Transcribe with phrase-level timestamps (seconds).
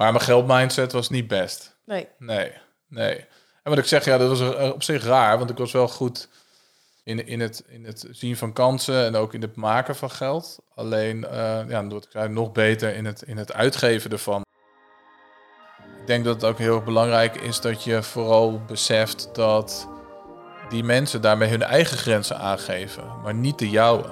[0.00, 1.76] Maar mijn geldmindset was niet best.
[1.84, 2.08] Nee.
[2.18, 2.52] Nee,
[2.88, 3.16] nee.
[3.62, 5.88] En wat ik zeg, ja, dat was eh, op zich raar, want ik was wel
[5.88, 6.28] goed
[7.04, 10.58] in, in, het, in het zien van kansen en ook in het maken van geld.
[10.74, 14.44] Alleen, uh, ja, wat ik zei, nog beter in het, in het uitgeven ervan.
[16.00, 19.88] Ik denk dat het ook heel erg belangrijk is dat je vooral beseft dat
[20.68, 24.04] die mensen daarmee hun eigen grenzen aangeven, maar niet de jouwe.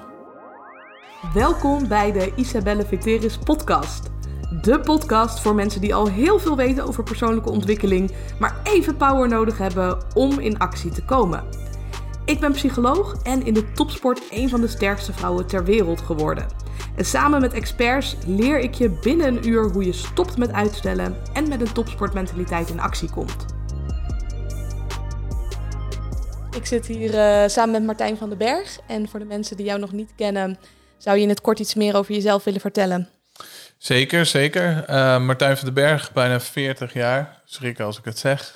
[1.34, 4.16] Welkom bij de Isabelle Viteris podcast.
[4.50, 9.28] De podcast voor mensen die al heel veel weten over persoonlijke ontwikkeling, maar even power
[9.28, 11.44] nodig hebben om in actie te komen.
[12.24, 16.46] Ik ben psycholoog en in de topsport een van de sterkste vrouwen ter wereld geworden.
[16.96, 21.16] En samen met experts leer ik je binnen een uur hoe je stopt met uitstellen
[21.32, 23.44] en met een topsportmentaliteit in actie komt.
[26.56, 28.78] Ik zit hier uh, samen met Martijn van den Berg.
[28.86, 30.58] En voor de mensen die jou nog niet kennen,
[30.98, 33.17] zou je in het kort iets meer over jezelf willen vertellen?
[33.78, 34.84] Zeker, zeker.
[34.90, 37.42] Uh, Martijn van den Berg, bijna 40 jaar.
[37.44, 38.54] Schrik als ik het zeg.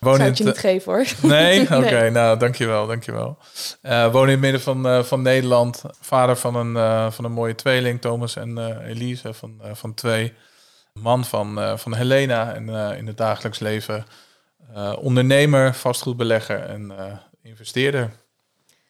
[0.00, 1.06] Woon Zou het je niet geven hoor.
[1.22, 1.60] Nee?
[1.62, 3.38] Oké, okay, nou dankjewel, dankjewel.
[3.82, 5.82] Uh, woon in het midden van, uh, van Nederland.
[6.00, 10.32] Vader van een, van een mooie tweeling, Thomas en Elise, van, van twee.
[10.92, 14.06] Man van, van Helena en in het dagelijks leven
[14.98, 16.92] ondernemer, vastgoedbelegger en
[17.42, 18.10] investeerder.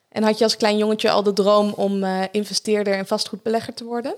[0.08, 4.16] En had je als klein jongetje al de droom om investeerder en vastgoedbelegger te worden?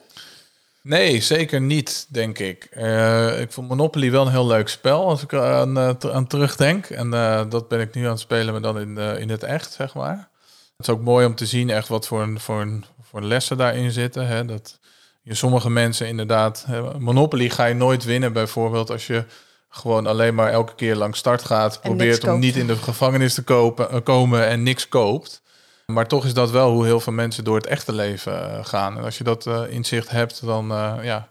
[0.86, 2.68] Nee, zeker niet, denk ik.
[2.76, 6.86] Uh, ik vond Monopoly wel een heel leuk spel als ik aan, uh, aan terugdenk.
[6.86, 9.72] En uh, dat ben ik nu aan het spelen, maar dan in, in het echt,
[9.72, 10.28] zeg maar.
[10.76, 13.56] Het is ook mooi om te zien echt wat voor, een, voor, een, voor lessen
[13.56, 14.26] daarin zitten.
[14.26, 14.44] Hè?
[14.44, 14.78] Dat
[15.22, 16.64] je sommige mensen inderdaad...
[16.66, 19.24] Hè, Monopoly ga je nooit winnen bijvoorbeeld als je
[19.68, 21.80] gewoon alleen maar elke keer langs start gaat.
[21.80, 25.42] probeert om niet in de gevangenis te kopen, komen en niks koopt.
[25.92, 28.96] Maar toch is dat wel hoe heel veel mensen door het echte leven eh, gaan.
[28.98, 31.28] En als je dat uh, inzicht hebt, dan uh, ja.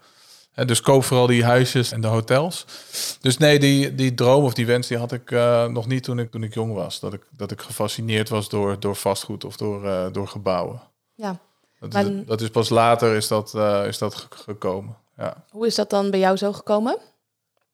[0.66, 2.66] Dus koop vooral die huisjes en de hotels.
[3.22, 5.32] Dus nee, die, die droom of die wens die had ik
[5.72, 7.00] nog niet toen ik, toen ik jong was.
[7.00, 10.82] Dat ik, dat ik gefascineerd was door, door vastgoed of door, door gebouwen.
[11.16, 11.40] Ja.
[11.80, 12.06] Dat, maar...
[12.06, 13.54] is, dat is pas later is dat,
[13.88, 14.98] is dat gekomen.
[15.18, 15.44] Ja.
[15.50, 16.98] Hoe is dat dan bij jou zo gekomen?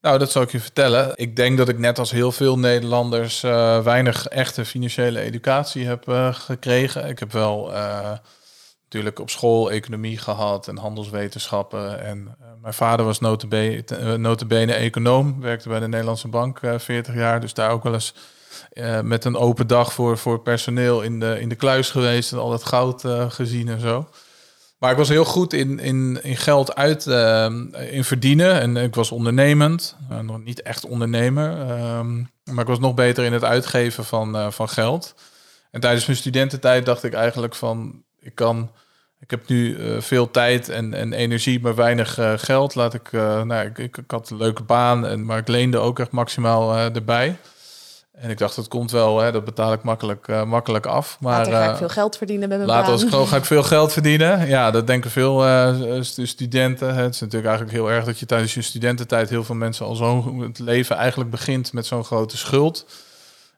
[0.01, 1.11] Nou, dat zal ik je vertellen.
[1.15, 6.07] Ik denk dat ik net als heel veel Nederlanders uh, weinig echte financiële educatie heb
[6.09, 7.07] uh, gekregen.
[7.07, 8.11] Ik heb wel uh,
[8.83, 12.03] natuurlijk op school economie gehad en handelswetenschappen.
[12.03, 17.41] En mijn vader was notabene, notabene econoom, werkte bij de Nederlandse Bank 40 jaar.
[17.41, 18.13] Dus daar ook wel eens
[19.03, 22.51] met een open dag voor, voor personeel in de, in de kluis geweest en al
[22.51, 24.07] het goud gezien en zo.
[24.81, 27.45] Maar ik was heel goed in, in, in geld uit uh,
[27.89, 28.59] in verdienen.
[28.59, 29.95] En ik was ondernemend.
[30.11, 31.51] Uh, nog niet echt ondernemer.
[31.51, 31.99] Uh,
[32.43, 35.15] maar ik was nog beter in het uitgeven van, uh, van geld.
[35.71, 38.03] En tijdens mijn studententijd dacht ik eigenlijk van...
[38.19, 38.71] Ik kan...
[39.19, 42.75] Ik heb nu veel tijd en, en energie, maar weinig geld.
[42.75, 45.99] Laat ik, nou, ik, ik, ik, had een leuke baan, en, maar ik leende ook
[45.99, 47.37] echt maximaal erbij.
[48.11, 51.17] En ik dacht, dat komt wel, hè, dat betaal ik makkelijk, uh, makkelijk af.
[51.19, 53.03] Maar later ga ik eh, veel geld verdienen met mijn later baan.
[53.03, 54.47] Later ga ik veel geld verdienen.
[54.47, 56.95] Ja, dat denken veel uh, studenten.
[56.95, 59.29] Het is natuurlijk eigenlijk heel erg dat je tijdens je studententijd...
[59.29, 62.85] heel veel mensen al zo het leven eigenlijk begint met zo'n grote schuld.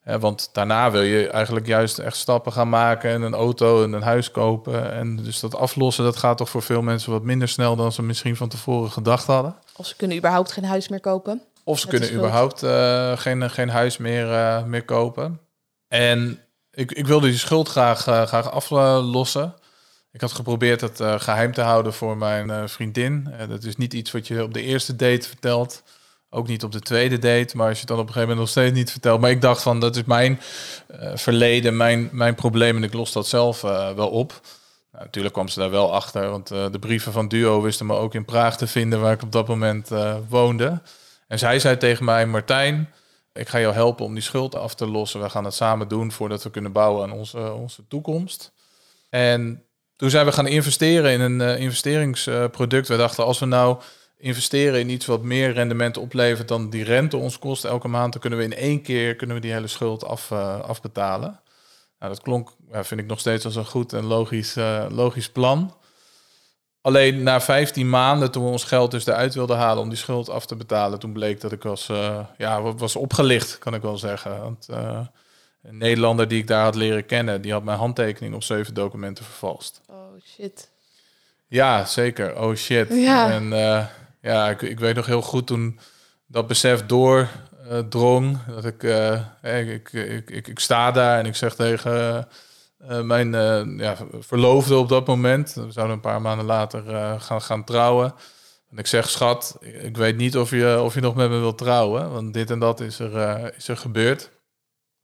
[0.04, 3.12] want daarna wil je eigenlijk juist echt stappen gaan maken...
[3.12, 4.94] en een auto en een huis kopen.
[4.94, 7.76] En dus dat aflossen, dat gaat toch voor veel mensen wat minder snel...
[7.76, 9.56] dan ze misschien van tevoren gedacht hadden.
[9.76, 11.42] Of ze kunnen überhaupt geen huis meer kopen.
[11.64, 15.40] Of ze kunnen überhaupt uh, geen, geen huis meer, uh, meer kopen.
[15.88, 16.40] En
[16.72, 19.54] ik, ik wilde die schuld graag, uh, graag aflossen.
[20.12, 23.34] Ik had geprobeerd het geheim te houden voor mijn vriendin.
[23.50, 25.84] dat is niet iets wat je op de eerste date vertelt.
[26.30, 27.58] Ook niet op de tweede date.
[27.58, 29.22] Maar als je het dan op een gegeven moment nog steeds niet vertelt.
[29.22, 30.40] Maar ik dacht van, dat is mijn
[31.14, 32.76] verleden, mijn, mijn probleem.
[32.76, 33.62] En ik los dat zelf
[33.96, 34.42] wel op.
[34.92, 36.30] Nou, natuurlijk kwam ze daar wel achter.
[36.30, 39.32] Want de brieven van Duo wisten me ook in Praag te vinden, waar ik op
[39.32, 39.90] dat moment
[40.30, 40.82] woonde.
[41.34, 42.94] En zij zei tegen mij, Martijn,
[43.34, 45.22] ik ga jou helpen om die schuld af te lossen.
[45.22, 48.52] We gaan het samen doen voordat we kunnen bouwen aan onze, onze toekomst.
[49.10, 49.64] En
[49.96, 52.88] toen zijn we gaan investeren in een uh, investeringsproduct.
[52.88, 53.82] we dachten, als we nou
[54.18, 58.22] investeren in iets wat meer rendement oplevert dan die rente ons kost elke maand, dan
[58.22, 61.40] kunnen we in één keer kunnen we die hele schuld af, uh, afbetalen.
[62.00, 64.56] Nou, dat klonk, vind ik nog steeds als een goed en logisch,
[64.90, 65.74] logisch plan.
[66.84, 70.30] Alleen na 15 maanden, toen we ons geld dus eruit wilden halen om die schuld
[70.30, 73.98] af te betalen, toen bleek dat ik was, uh, ja, was opgelicht, kan ik wel
[73.98, 74.42] zeggen.
[74.42, 75.00] Want uh,
[75.62, 79.26] een Nederlander die ik daar had leren kennen, die had mijn handtekening op zeven documenten
[79.26, 79.82] vervalst.
[79.90, 80.70] Oh shit.
[81.48, 82.42] Ja, zeker.
[82.42, 82.88] Oh shit.
[82.90, 83.32] Ja.
[83.32, 83.86] En uh,
[84.22, 85.80] ja, ik, ik weet nog heel goed toen
[86.26, 88.84] dat besef doordrong, dat ik,
[89.42, 92.28] ik, ik, ik, ik, sta daar en ik zeg tegen
[92.90, 95.54] uh, mijn uh, ja, verloofde op dat moment.
[95.54, 98.14] We zouden een paar maanden later uh, gaan, gaan trouwen.
[98.72, 101.58] En ik zeg, schat, ik weet niet of je, of je nog met me wilt
[101.58, 102.12] trouwen.
[102.12, 104.32] Want dit en dat is er, eh, is er gebeurd.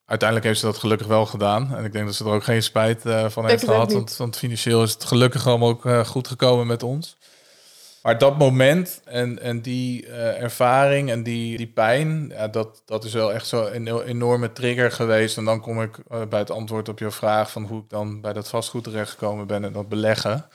[0.05, 1.75] Uiteindelijk heeft ze dat gelukkig wel gedaan.
[1.75, 3.93] En ik denk dat ze er ook geen spijt van heeft gehad.
[3.93, 7.17] Want, want, financieel is het gelukkig allemaal ook goed gekomen met ons.
[8.03, 13.13] Maar dat moment en, en die ervaring en die, die pijn, ja, dat, dat is
[13.13, 15.37] wel echt zo een enorme trigger geweest.
[15.37, 15.97] En dan kom ik
[16.29, 19.63] bij het antwoord op je vraag van hoe ik dan bij dat vastgoed terechtgekomen ben
[19.63, 20.45] en dat beleggen.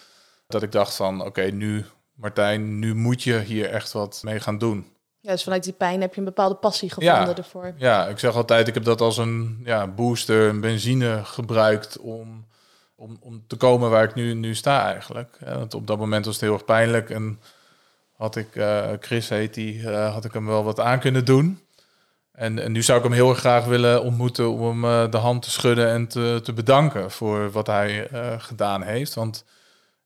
[0.46, 4.58] Dat ik dacht van oké, nu Martijn, nu moet je hier echt wat mee gaan
[4.58, 4.86] doen.
[5.20, 7.74] Ja, dus vanuit die pijn heb je een bepaalde passie gevonden ja, ervoor.
[7.76, 12.46] Ja, ik zeg altijd, ik heb dat als een ja, booster, een benzine gebruikt om,
[13.04, 15.38] om, om te komen waar ik nu, nu sta eigenlijk.
[15.44, 17.40] want op dat moment was het heel erg pijnlijk en
[18.16, 21.60] had ik, uh, Chris heet die, uh, had ik hem wel wat aan kunnen doen.
[22.32, 25.16] En, en nu zou ik hem heel erg graag willen ontmoeten om hem uh, de
[25.16, 28.08] hand te schudden en te, te bedanken voor wat hij
[28.38, 29.14] gedaan heeft.
[29.14, 29.44] Want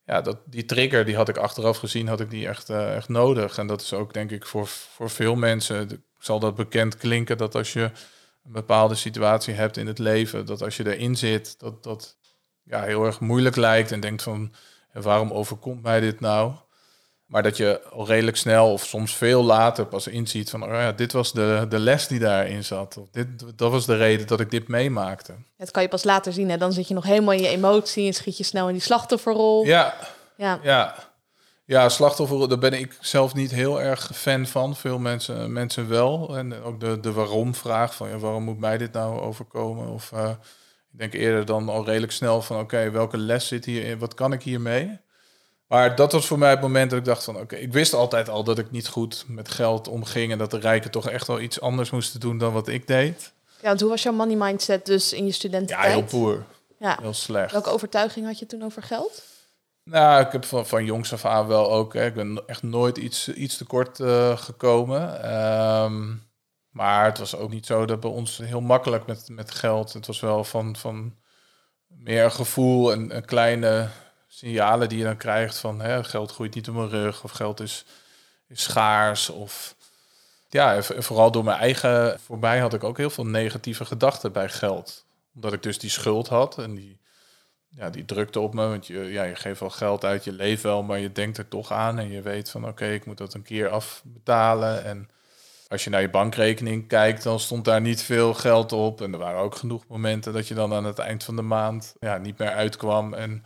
[0.04, 3.58] ja, dat, die trigger die had ik achteraf gezien, had ik die echt, echt nodig.
[3.58, 7.54] En dat is ook denk ik voor, voor veel mensen, zal dat bekend klinken, dat
[7.54, 7.82] als je
[8.44, 12.17] een bepaalde situatie hebt in het leven, dat als je erin zit, dat dat
[12.68, 14.52] ja, heel erg moeilijk lijkt en denkt van,
[14.92, 16.52] waarom overkomt mij dit nou?
[17.26, 20.92] Maar dat je al redelijk snel of soms veel later pas inziet van, oh ja,
[20.92, 22.96] dit was de, de les die daarin zat.
[22.96, 25.32] Of dit, dat was de reden dat ik dit meemaakte.
[25.56, 26.50] Het kan je pas later zien.
[26.50, 26.56] Hè?
[26.56, 29.64] Dan zit je nog helemaal in je emotie en schiet je snel in die slachtofferrol.
[29.64, 29.94] Ja,
[30.36, 30.58] ja.
[30.62, 30.94] ja.
[31.64, 34.76] Ja, slachtoffer, daar ben ik zelf niet heel erg fan van.
[34.76, 36.36] Veel mensen, mensen wel.
[36.36, 39.88] En ook de, de waarom-vraag van ja, waarom moet mij dit nou overkomen?
[39.88, 40.36] Of uh, ik
[40.98, 43.98] denk eerder dan al redelijk snel van oké, welke les zit hierin?
[43.98, 44.98] Wat kan ik hiermee?
[45.66, 48.28] Maar dat was voor mij het moment dat ik dacht van oké, ik wist altijd
[48.28, 51.40] al dat ik niet goed met geld omging en dat de rijken toch echt wel
[51.40, 53.32] iets anders moesten doen dan wat ik deed.
[53.60, 55.84] Ja, want hoe was jouw money mindset dus in je studententijd?
[55.84, 56.44] Ja, heel poer.
[56.78, 56.98] Ja.
[57.00, 57.52] Heel slecht.
[57.52, 59.22] Welke overtuiging had je toen over geld?
[59.84, 61.94] Nou, ik heb van, van jongs af aan wel ook.
[61.94, 65.22] Hè, ik ben echt nooit iets, iets tekort uh, gekomen.
[65.22, 66.14] Ehm,
[66.78, 69.92] maar het was ook niet zo dat bij ons heel makkelijk met, met geld.
[69.92, 71.14] Het was wel van, van
[71.86, 73.88] meer gevoel en, kleine
[74.28, 77.60] signalen die je dan krijgt van hè, geld groeit niet op mijn rug of geld
[77.60, 77.84] is,
[78.48, 79.30] is schaars.
[79.30, 79.74] Of
[80.48, 85.04] ja, vooral door mijn eigen voorbij had ik ook heel veel negatieve gedachten bij geld.
[85.34, 87.00] Omdat ik dus die schuld had en die,
[87.68, 88.68] ja, die drukte op me.
[88.68, 91.48] Want je, ja, je geeft wel geld uit, je leeft wel, maar je denkt er
[91.48, 94.84] toch aan en je weet van oké, ik moet dat een keer afbetalen.
[94.84, 95.10] En
[95.68, 99.00] als je naar je bankrekening kijkt, dan stond daar niet veel geld op.
[99.00, 101.94] En er waren ook genoeg momenten dat je dan aan het eind van de maand
[102.00, 103.14] ja, niet meer uitkwam.
[103.14, 103.44] En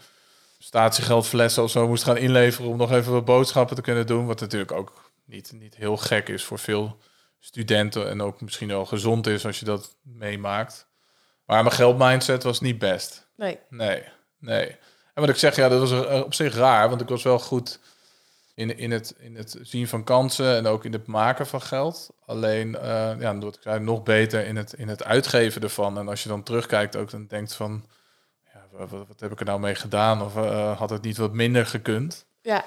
[0.59, 4.27] statiegeldflessen of zo moest gaan inleveren om nog even wat boodschappen te kunnen doen.
[4.27, 6.97] Wat natuurlijk ook niet, niet heel gek is voor veel
[7.39, 10.87] studenten en ook misschien wel gezond is als je dat meemaakt.
[11.45, 13.29] Maar mijn geldmindset was niet best.
[13.37, 13.59] Nee.
[13.69, 14.03] Nee,
[14.39, 14.67] nee.
[15.15, 17.81] En wat ik zeg, ja, dat was op zich raar, want ik was wel goed
[18.71, 22.11] in, in, het, in het zien van kansen en ook in het maken van geld.
[22.27, 25.99] Alleen, uh, ja, doe ik nog beter in het, in het uitgeven ervan.
[25.99, 27.85] En als je dan terugkijkt, ook dan denkt van,
[28.71, 30.23] wat, wat, heb ik er nou mee gedaan?
[30.23, 32.25] Of uh, had het niet wat minder gekund?
[32.43, 32.65] Ja,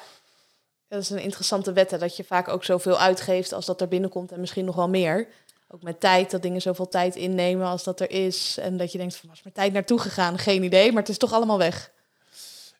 [0.88, 4.31] dat is een interessante wet, dat je vaak ook zoveel uitgeeft als dat er binnenkomt
[4.31, 5.27] en misschien nog wel meer.
[5.68, 8.57] Ook met tijd, dat dingen zoveel tijd innemen als dat er is.
[8.57, 10.38] En dat je denkt van, was mijn tijd naartoe gegaan?
[10.38, 11.91] Geen idee, maar het is toch allemaal weg.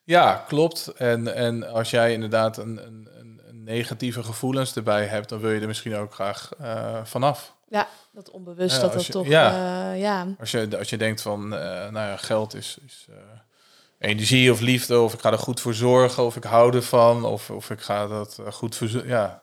[0.06, 0.86] Ja, klopt.
[0.96, 3.08] En, en als jij inderdaad een, een,
[3.48, 7.54] een negatieve gevoelens erbij hebt, dan wil je er misschien ook graag uh, vanaf.
[7.68, 9.26] Ja, dat onbewust dat dat toch...
[9.26, 9.52] Ja.
[9.92, 10.26] Uh, ja.
[10.38, 13.06] Als, je, als je denkt van, uh, nou ja, geld is, is
[13.98, 17.50] energie of liefde, of ik ga er goed voor zorgen, of ik hou ervan, of,
[17.50, 19.06] of ik ga dat goed voor...
[19.06, 19.40] Ja,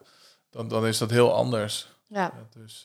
[0.50, 1.88] dan, dan is dat heel anders.
[2.08, 2.32] Ja.
[2.52, 2.84] Dus,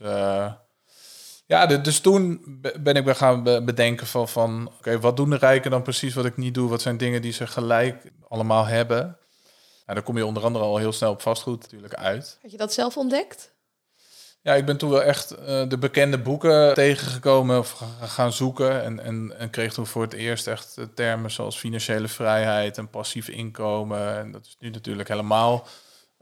[1.50, 2.42] ja, dus toen
[2.80, 6.26] ben ik weer gaan bedenken van, van oké, wat doen de rijken dan precies wat
[6.26, 6.70] ik niet doe?
[6.70, 9.00] Wat zijn dingen die ze gelijk allemaal hebben?
[9.00, 12.38] Nou, dan kom je onder andere al heel snel op vastgoed natuurlijk uit.
[12.42, 13.52] Had je dat zelf ontdekt?
[14.42, 18.84] Ja, ik ben toen wel echt uh, de bekende boeken tegengekomen of gaan zoeken.
[18.84, 23.28] En, en, en kreeg toen voor het eerst echt termen zoals financiële vrijheid en passief
[23.28, 24.18] inkomen.
[24.18, 25.68] En dat is nu natuurlijk helemaal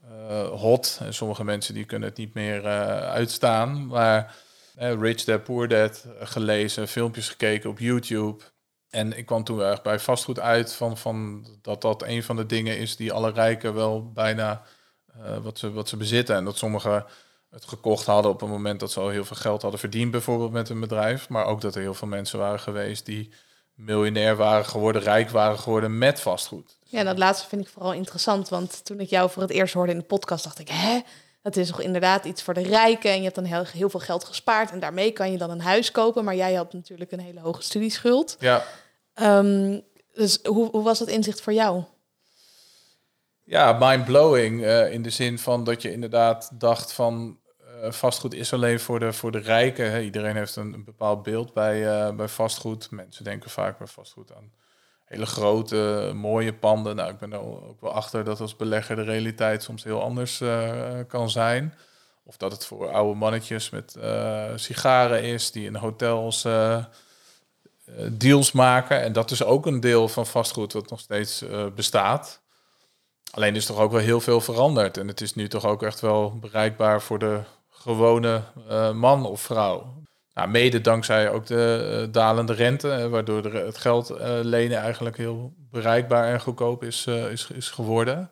[0.04, 1.00] uh, hot.
[1.02, 3.88] En sommige mensen die kunnen het niet meer uh, uitstaan.
[3.88, 4.36] Maar
[4.78, 8.44] Rich Dad Poor Dad gelezen, filmpjes gekeken op YouTube.
[8.90, 12.46] En ik kwam toen erg bij vastgoed uit van, van dat dat een van de
[12.46, 14.64] dingen is die alle rijken wel bijna
[15.42, 16.36] wat, ze, wat ze bezitten.
[16.36, 17.06] En dat sommige
[17.50, 20.52] het gekocht hadden op een moment dat ze al heel veel geld hadden verdiend, bijvoorbeeld
[20.52, 21.30] met een bedrijf.
[21.30, 23.34] Maar ook dat er heel veel mensen waren geweest die
[23.74, 26.78] miljonair waren geworden, rijk waren geworden met vastgoed.
[26.84, 28.50] Ja, dat laatste vind ik vooral interessant.
[28.50, 31.00] Want toen ik jou voor het eerst hoorde in de podcast, dacht ik, hè?
[31.48, 33.12] Dat is toch inderdaad iets voor de rijken.
[33.12, 34.72] En je hebt dan heel, heel veel geld gespaard.
[34.72, 36.24] En daarmee kan je dan een huis kopen.
[36.24, 38.36] Maar jij had natuurlijk een hele hoge studieschuld.
[38.40, 38.64] Ja.
[39.16, 39.82] Um,
[40.14, 41.84] dus hoe, hoe was dat inzicht voor jou?
[43.44, 47.40] Ja, mind-blowing eh, in de zin van dat je inderdaad dacht van
[47.82, 49.92] eh, vastgoed is alleen voor de, voor de rijken.
[49.92, 50.02] Hè.
[50.02, 52.92] Iedereen heeft een, een bepaald beeld bij, eh, bij vastgoed.
[52.92, 54.52] Mensen denken vaak bij vastgoed aan
[55.08, 56.96] hele grote, mooie panden.
[56.96, 60.42] Nou, ik ben er ook wel achter dat als belegger de realiteit soms heel anders
[60.42, 61.74] eh, kan zijn.
[62.24, 66.84] Of dat het voor oude mannetjes met eh, sigaren is die in hotels eh,
[68.12, 69.02] deals maken.
[69.02, 71.44] En dat is ook een deel van vastgoed wat nog steeds
[71.76, 72.42] bestaat.
[73.32, 74.98] Alleen is toch ook wel heel veel veranderd.
[74.98, 78.42] En het is nu toch ook echt wel bereikbaar voor de gewone
[78.94, 79.94] man of vrouw.
[80.38, 84.78] Nou, mede dankzij ook de eh, dalende rente, eh, waardoor de, het geld eh, lenen
[84.78, 88.32] eigenlijk heel bereikbaar en goedkoop is, eh, is, is geworden.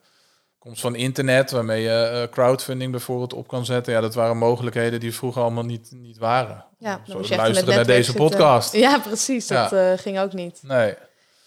[0.59, 3.93] Komst van internet, waarmee je eh, crowdfunding bijvoorbeeld op kan zetten.
[3.93, 6.65] Ja, dat waren mogelijkheden die vroeger allemaal niet, niet waren.
[6.79, 8.27] Ja, Zo luisteren naar deze zitten.
[8.27, 8.73] podcast.
[8.73, 9.47] Ja, precies.
[9.47, 10.59] Dat eh, ging ook niet.
[10.63, 10.93] Nee.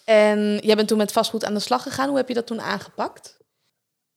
[0.04, 2.08] En jij bent toen met vastgoed aan de slag gegaan.
[2.08, 3.36] Hoe heb je dat toen aangepakt?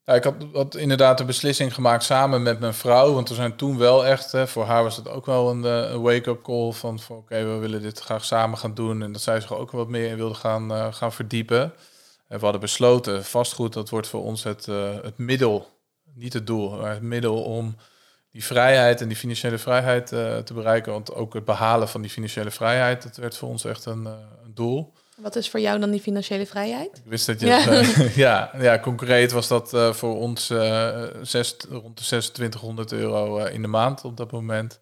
[0.04, 3.14] Ja, ik had, inderdaad een beslissing gemaakt samen met mijn vrouw.
[3.14, 5.92] Want we zijn toen wel echt, hè, voor haar was het ook wel een, eh,
[5.92, 9.04] een wake-up call van, van oké, we willen dit graag samen gaan doen.
[9.04, 11.62] En dat zij zich ook wat meer in wilde gaan, eh, gaan verdiepen.
[12.28, 15.68] En we hadden besloten, vastgoed, dat wordt voor ons het, eh, het middel,
[16.14, 17.76] niet het doel, maar het middel om
[18.32, 20.08] die vrijheid en die financiële vrijheid
[20.46, 20.92] te bereiken.
[20.92, 24.54] Want ook het behalen van die financiële vrijheid, dat werd voor ons echt een, een
[24.54, 24.94] doel.
[25.22, 26.98] Wat is voor jou dan die financiële vrijheid?
[26.98, 27.46] Ik wist dat je.
[27.46, 27.60] Ja.
[27.60, 32.92] het, eh, ja, ja, concreet was dat eh, voor ons eh, zes, rond de 2600
[32.92, 34.80] euro in de maand op dat moment.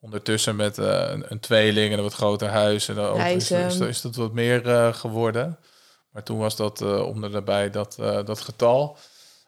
[0.00, 2.88] Ondertussen met een, een tweeling en een wat groter huis.
[2.88, 3.64] En dan is, Reizen.
[3.64, 5.58] is, is dat wat meer geworden.
[6.10, 7.94] Maar toen was dat en nabij dat,
[8.24, 8.98] dat getal.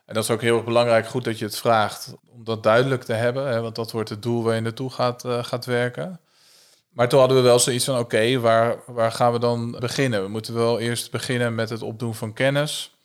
[0.07, 3.03] En dat is ook heel erg belangrijk, goed dat je het vraagt, om dat duidelijk
[3.03, 3.49] te hebben.
[3.49, 6.21] Hè, want dat wordt het doel waar je naartoe gaat, gaat werken.
[6.99, 10.23] Maar toen hadden we wel zoiets van, oké, waar, waar gaan we dan beginnen?
[10.23, 12.97] We moeten wel eerst beginnen met het opdoen van kennis.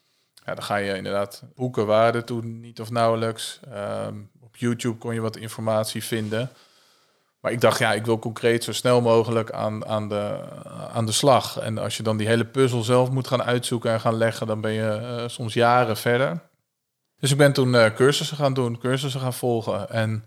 [0.45, 3.59] Ja, dan ga je inderdaad boeken waarden toen niet of nauwelijks.
[3.71, 6.49] Ehm, op YouTube kon je wat informatie vinden.
[7.39, 10.39] Maar ik dacht, ja, ik wil concreet zo snel mogelijk aan, aan, de,
[10.93, 11.59] aan de slag.
[11.59, 14.61] En als je dan die hele puzzel zelf moet gaan uitzoeken en gaan leggen, dan
[14.61, 16.39] ben je eh, soms jaren verder.
[17.19, 19.89] Dus ik ben toen eh, cursussen gaan doen, cursussen gaan volgen.
[19.89, 20.25] En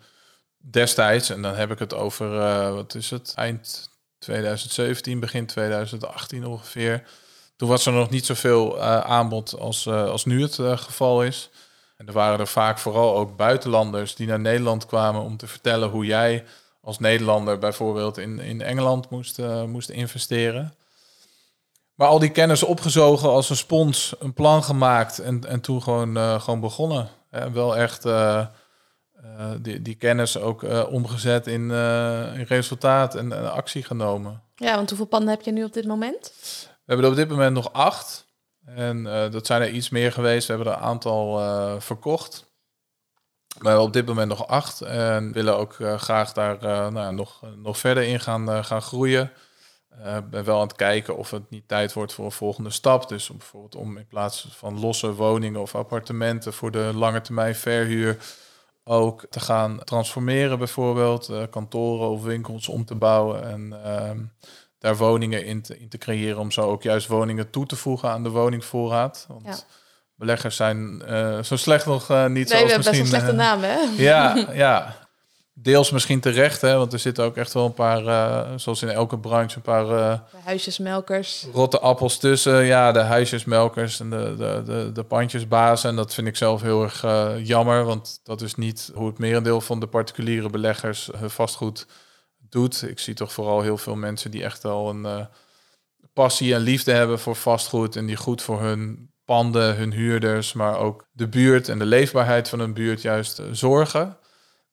[0.71, 6.47] destijds, en dan heb ik het over, eh, wat is het, eind 2017, begin 2018
[6.47, 7.03] ongeveer.
[7.57, 11.51] Toen was er nog niet zoveel eh, aanbod als, eh, als nu het geval is.
[11.97, 15.89] En er waren er vaak vooral ook buitenlanders die naar Nederland kwamen om te vertellen
[15.89, 16.45] hoe jij
[16.81, 20.75] als Nederlander bijvoorbeeld in, in Engeland moest, moest investeren.
[21.95, 26.41] Maar al die kennis opgezogen als een spons, een plan gemaakt en, en toen gewoon,
[26.41, 27.09] gewoon begonnen.
[27.31, 28.05] En wel echt
[29.39, 34.43] eh, die, die kennis ook eh, omgezet in, eh, in resultaat en, actie genomen.
[34.55, 36.33] Ja, want hoeveel panden heb je nu op dit moment?
[36.67, 38.27] We hebben er op dit moment nog acht.
[38.65, 40.47] En dat zijn er iets meer geweest.
[40.47, 41.39] We hebben er een aantal
[41.81, 42.45] verkocht.
[43.59, 44.81] We hebben op dit moment nog acht.
[44.81, 46.59] En willen ook graag daar
[46.93, 49.33] nou, nog, nog verder in gaan, gaan groeien.
[50.17, 53.09] Ik ben wel aan het kijken of het niet tijd wordt voor een volgende stap.
[53.09, 57.55] Dus om, bijvoorbeeld om in plaats van losse woningen of appartementen voor de lange termijn
[57.55, 58.19] verhuur
[58.89, 64.19] ook te gaan transformeren, bijvoorbeeld eh, kantoren of winkels om te bouwen en ehm,
[64.79, 68.11] daar woningen in te, in te creëren om zo ook juist woningen toe te voegen
[68.11, 69.25] aan de woningvoorraad.
[69.29, 69.57] Want Ja.
[70.15, 73.33] beleggers zijn eh, zo slecht nog eh, niet Nee, we zoals hebben best een slechte
[73.33, 73.77] naam, hè?
[73.97, 74.95] ja, ja.
[75.59, 78.89] Deels misschien terecht, hè, want er zitten ook echt wel een paar, eh, zoals in
[78.89, 81.47] elke branche, een paar eh, Huisjesmelkers.
[81.53, 82.65] rotte appels tussen.
[82.65, 85.91] Ja, de huisjesmelkers en de, de, de, de pandjesbazen.
[85.91, 89.19] En dat vind ik zelf heel erg eh, jammer, want dat is niet hoe het
[89.19, 91.87] merendeel van de particuliere beleggers hun vastgoed
[92.39, 92.83] doet.
[92.89, 95.29] Ik zie toch vooral heel veel mensen die echt al een
[96.13, 100.79] passie en liefde hebben voor vastgoed en die goed voor hun panden, hun huurders, maar
[100.79, 104.17] ook de buurt en de leefbaarheid van een buurt juist zorgen.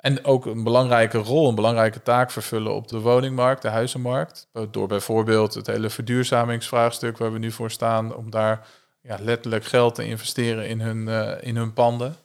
[0.03, 4.48] En ook een belangrijke rol, een belangrijke taak vervullen op de woningmarkt, de huizenmarkt.
[4.72, 8.67] Door bijvoorbeeld het hele verduurzamingsvraagstuk waar we nu voor staan, om daar
[9.01, 12.15] ja, letterlijk geld te investeren in hun, eh, in hun panden.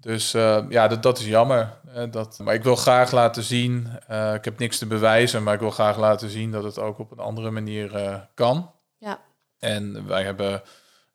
[0.00, 1.76] Dus eh, ja, dat, dat is jammer.
[2.10, 5.60] dat, maar ik wil graag laten zien, eh, ik heb niks te bewijzen, maar ik
[5.60, 8.70] wil graag laten zien dat het ook op een andere manier kan.
[8.98, 9.20] Ja.
[9.58, 10.62] En wij hebben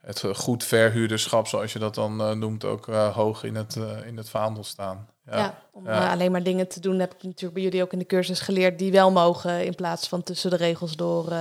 [0.05, 3.77] het eh, goed verhuurderschap, zoals je dat dan eh, noemt, ook eh, hoog in het,
[4.05, 5.07] in het vaandel saan.
[5.31, 6.05] Ja, om Ja.
[6.05, 8.39] eh, alleen maar dingen te doen heb ik natuurlijk bij jullie ook in de cursus
[8.39, 11.33] geleerd die wel mogen in plaats van tussen de regels door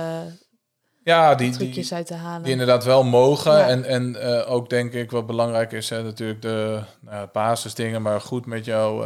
[1.03, 2.43] ja die, trucjes die, uit te halen.
[2.43, 3.51] die inderdaad wel mogen.
[3.51, 3.67] Ja.
[3.67, 8.45] En, en ook denk ik wat belangrijk is, hè, natuurlijk de nou, basisdingen, maar goed
[8.45, 9.03] met jouw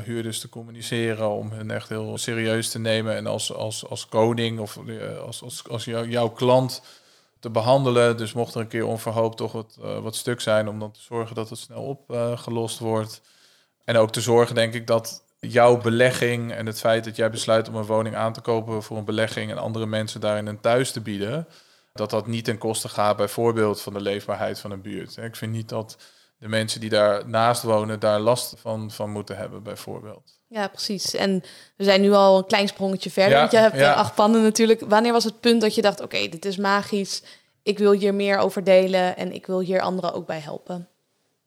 [0.00, 4.58] huurders te communiceren om hun echt heel serieus te nemen en als, als, als koning
[4.60, 4.78] of
[5.26, 6.82] als, als, als jou, jouw klant
[7.42, 8.16] te behandelen.
[8.16, 11.00] Dus mocht er een keer onverhoopt toch wat, eh, wat stuk zijn, om dan te
[11.00, 13.20] zorgen dat het snel opgelost wordt.
[13.84, 17.68] En ook te zorgen, denk ik, dat jouw belegging en het feit dat jij besluit
[17.68, 20.92] om een woning aan te kopen voor een belegging en andere mensen daarin een thuis
[20.92, 21.48] te bieden,
[21.92, 25.16] dat dat niet ten koste gaat bijvoorbeeld van de leefbaarheid van een buurt.
[25.16, 25.96] Ik vind niet dat
[26.42, 30.40] de mensen die daarnaast wonen daar last van, van moeten hebben, bijvoorbeeld.
[30.48, 31.14] Ja, precies.
[31.14, 31.42] En
[31.76, 33.92] we zijn nu al een klein sprongetje verder, Ja, want je hebt ja.
[33.92, 34.82] eh, acht panden natuurlijk.
[34.88, 37.22] Wanneer was het punt dat je dacht, oké, dit is magisch,
[37.62, 40.88] ik wil hier meer over delen en ik wil hier anderen ook bij helpen?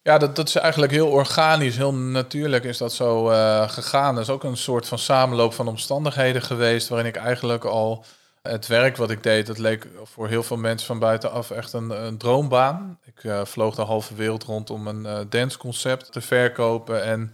[0.02, 4.16] Ja, dat, dat is eigenlijk heel organisch, heel natuurlijk is dat zo eh, gegaan.
[4.16, 8.06] Dat is ook een soort van samenloop van omstandigheden geweest, waarin ik eigenlijk al
[8.50, 12.18] het werk wat ik deed, dat leek voor heel veel mensen van buitenaf echt een,
[12.18, 13.00] droombaan.
[13.06, 17.34] Ik eh, vloog de halve wereld rond om een eh danceconcept te verkopen en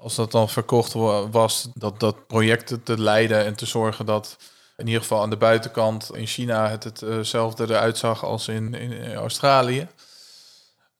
[0.00, 4.36] als dat dan verkocht wa- was, dat, dat projecten te leiden en te zorgen dat
[4.76, 9.88] in ieder geval aan de buitenkant in China het hetzelfde eruit zag als in Australië.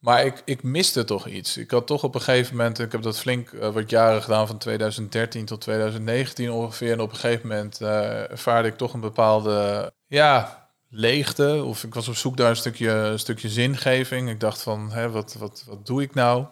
[0.01, 1.57] Maar ik, ik miste toch iets.
[1.57, 4.47] Ik had toch op een gegeven moment, ik heb dat flink eh, wat jaren gedaan,
[4.47, 6.93] van 2013 tot 2019 ongeveer.
[6.93, 11.63] En op een gegeven moment eh, ervaarde ik toch een bepaalde, ja, leegte.
[11.65, 14.31] Of ik was op zoek naar een stukje, een stukje zingeving.
[14.31, 16.47] Ik dacht van, hè, wat, wat, wat doe ik nou?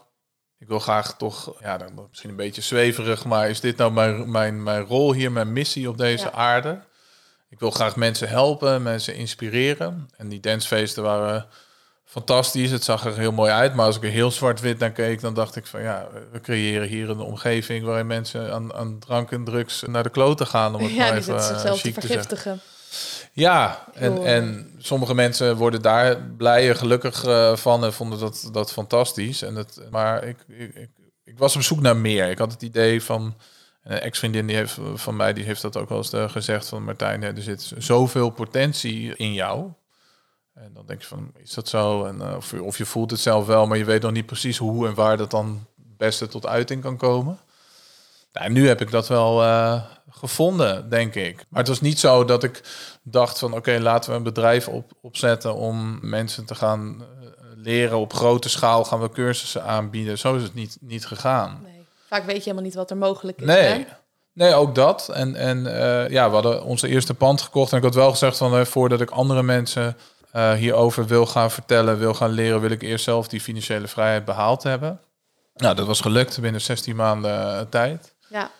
[0.58, 4.30] Ik wil graag toch, ja, dan misschien een beetje zweverig, maar is dit nou mijn,
[4.30, 6.32] mijn, mijn rol hier, mijn missie op deze Ja.
[6.32, 6.80] aarde?
[7.50, 10.08] Ik wil graag mensen helpen, mensen inspireren.
[10.16, 11.46] En die dancefeesten waren
[12.08, 12.70] fantastisch.
[12.70, 13.74] Het zag er heel mooi uit.
[13.74, 16.88] Maar als ik er heel zwart-wit naar keek, dan dacht ik van ja, we creëren
[16.88, 20.74] hier een omgeving waarin mensen aan, aan drank en drugs naar de kloten gaan.
[20.74, 22.60] Om het Ja, maar even eh, zichzelf te vergiftigen.
[23.32, 28.48] Ja, en, en sommige mensen worden daar blij en gelukkig eh, van en vonden dat,
[28.52, 29.42] dat fantastisch.
[29.42, 30.90] En het, maar ik, ik, ik,
[31.24, 32.30] ik was op zoek naar meer.
[32.30, 33.34] Ik had het idee van,
[33.88, 36.84] een ex-vriendin die heeft, van mij die heeft dat ook wel eens eh, gezegd van
[36.84, 39.70] Martijn, hè, er zit zoveel potentie in jou.
[40.62, 42.04] En dan denk je van, is dat zo?
[42.04, 44.26] En, eh, of, je- of je voelt het zelf wel, maar je weet nog niet
[44.26, 47.38] precies hoe en waar dat dan het beste tot uiting kan komen.
[48.32, 51.36] Nou, nu heb ik dat wel eh, gevonden, denk ik.
[51.48, 52.62] Maar het was niet zo dat ik
[53.02, 53.52] dacht van...
[53.54, 57.98] oké, laten we een bedrijf op, opzetten om mensen te gaan eh, leren.
[57.98, 60.18] Op grote schaal gaan we cursussen aanbieden.
[60.18, 61.61] Zo is het niet, niet gegaan.
[61.62, 61.87] Nee.
[62.09, 63.46] Vaak weet je helemaal niet wat er mogelijk is.
[63.46, 63.85] Nee, hè?
[64.33, 65.09] nee ook dat.
[65.09, 65.62] En, en
[66.11, 67.72] ja, we hadden onze eerste pand gekocht.
[67.72, 68.66] En ik had wel gezegd van...
[68.66, 69.96] voordat ik andere mensen
[70.32, 71.98] eh, hierover wil gaan vertellen...
[71.98, 72.60] wil gaan leren...
[72.60, 75.00] wil ik eerst zelf die financiële vrijheid behaald hebben.
[75.54, 78.50] Nou, dat was gelukt binnen 16 maanden eh, tijd Ja,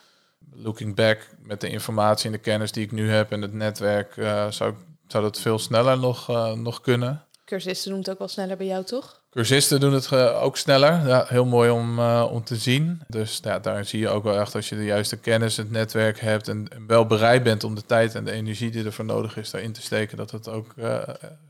[0.53, 4.17] looking back met de informatie en de kennis die ik nu heb en het netwerk,
[4.17, 4.75] eh, zou,
[5.07, 7.25] zou dat veel sneller nog, eh, nog kunnen.
[7.45, 9.18] cursisten het ook wel sneller bij jou, toch?
[9.31, 11.07] Cursisten doen het eh, ook sneller.
[11.07, 13.03] Ja, heel mooi om, eh, om te zien.
[13.09, 16.21] Dus ja, daar zie je ook wel echt als je de juiste kennis, het netwerk
[16.21, 19.51] hebt en, wel bereid bent om de tijd en de energie die ervoor nodig is
[19.51, 20.99] daarin te steken, dat het ook eh,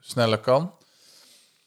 [0.00, 0.72] sneller kan.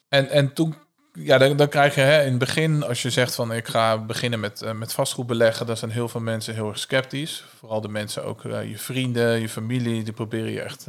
[0.10, 0.76] En, en toen,
[1.14, 3.98] ja, dan, dan krijg je hè, in het begin, als je zegt van ik ga
[3.98, 7.44] beginnen met, met vastgoed beleggen, dan zijn heel veel mensen heel erg sceptisch.
[7.58, 10.86] Vooral de mensen, ook je vrienden, je familie, die proberen je echt,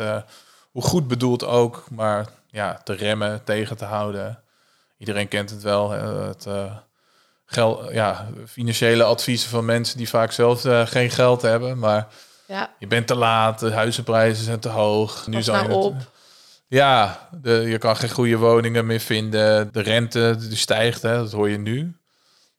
[0.70, 4.42] hoe goed bedoeld ook, maar ja, te remmen, tegen te houden.
[5.02, 6.76] Iedereen kent het wel, het uh,
[7.44, 12.08] gel, ja, financiële adviezen van mensen die vaak zelf uh, geen geld hebben, maar
[12.46, 15.26] Ja, je bent te laat, de huizenprijzen zijn te hoog.
[15.30, 15.94] Zou je nou het- op.
[16.68, 19.72] ja, de, je kan geen goede woningen meer vinden.
[19.72, 21.96] De rente die stijgt, hè, dat hoor je nu.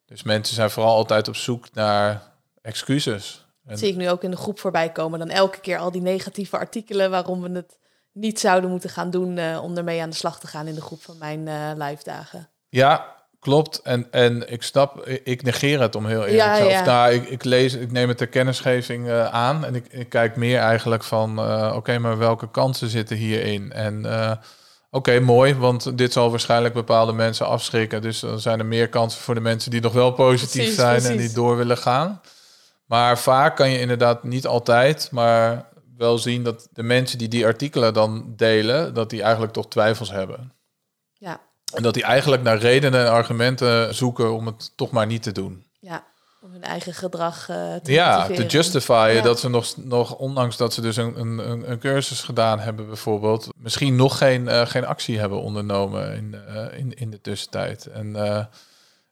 [0.06, 2.22] Dus mensen zijn vooral altijd op zoek naar
[2.62, 3.46] excuses.
[3.64, 5.20] En, Dat zie ik nu ook in de groep voorbij komen.
[5.20, 7.78] Dan elke keer al die negatieve artikelen waarom we het
[8.14, 10.82] niet zouden moeten gaan doen eh, om ermee aan de slag te gaan in de
[10.82, 11.56] groep van mijn eh
[11.88, 12.50] live dagen.
[12.70, 13.06] Ja,
[13.40, 13.82] klopt.
[13.82, 16.70] En, en ik snap, ik- negeer het om heel eerlijk Ja, te zijn.
[16.70, 16.84] ja.
[16.86, 19.66] Nou, ik, ik lees, ik neem het ter kennisgeving eh, aan.
[19.66, 21.40] En ik, ik kijk meer eigenlijk van,
[21.74, 23.72] oké, maar welke kansen zitten hierin?
[23.72, 24.06] En
[24.92, 28.02] oké, mooi, want dit zal waarschijnlijk bepaalde mensen afschrikken.
[28.02, 31.04] Dus dan zijn er meer kansen voor de mensen die nog wel positief Precies, zijn
[31.04, 32.22] en die door willen gaan.
[32.86, 35.66] Maar vaak kan je inderdaad niet altijd, maar
[35.98, 40.12] wel zien dat de mensen die die artikelen dan delen, dat die eigenlijk toch twijfels
[40.12, 40.54] hebben.
[41.14, 41.40] Ja,
[41.74, 45.32] En dat die eigenlijk naar redenen en argumenten zoeken om het toch maar niet te
[45.32, 45.66] doen.
[45.80, 46.04] ja.
[46.42, 49.22] Om hun eigen gedrag eh te Ja, te justifyen Ja.
[49.22, 53.48] dat ze nog, nog, ondanks dat ze dus een, een, een- cursus gedaan hebben bijvoorbeeld,
[53.58, 57.86] misschien nog geen, eh, geen actie hebben ondernomen in, eh, in, in de tussentijd.
[57.86, 58.14] En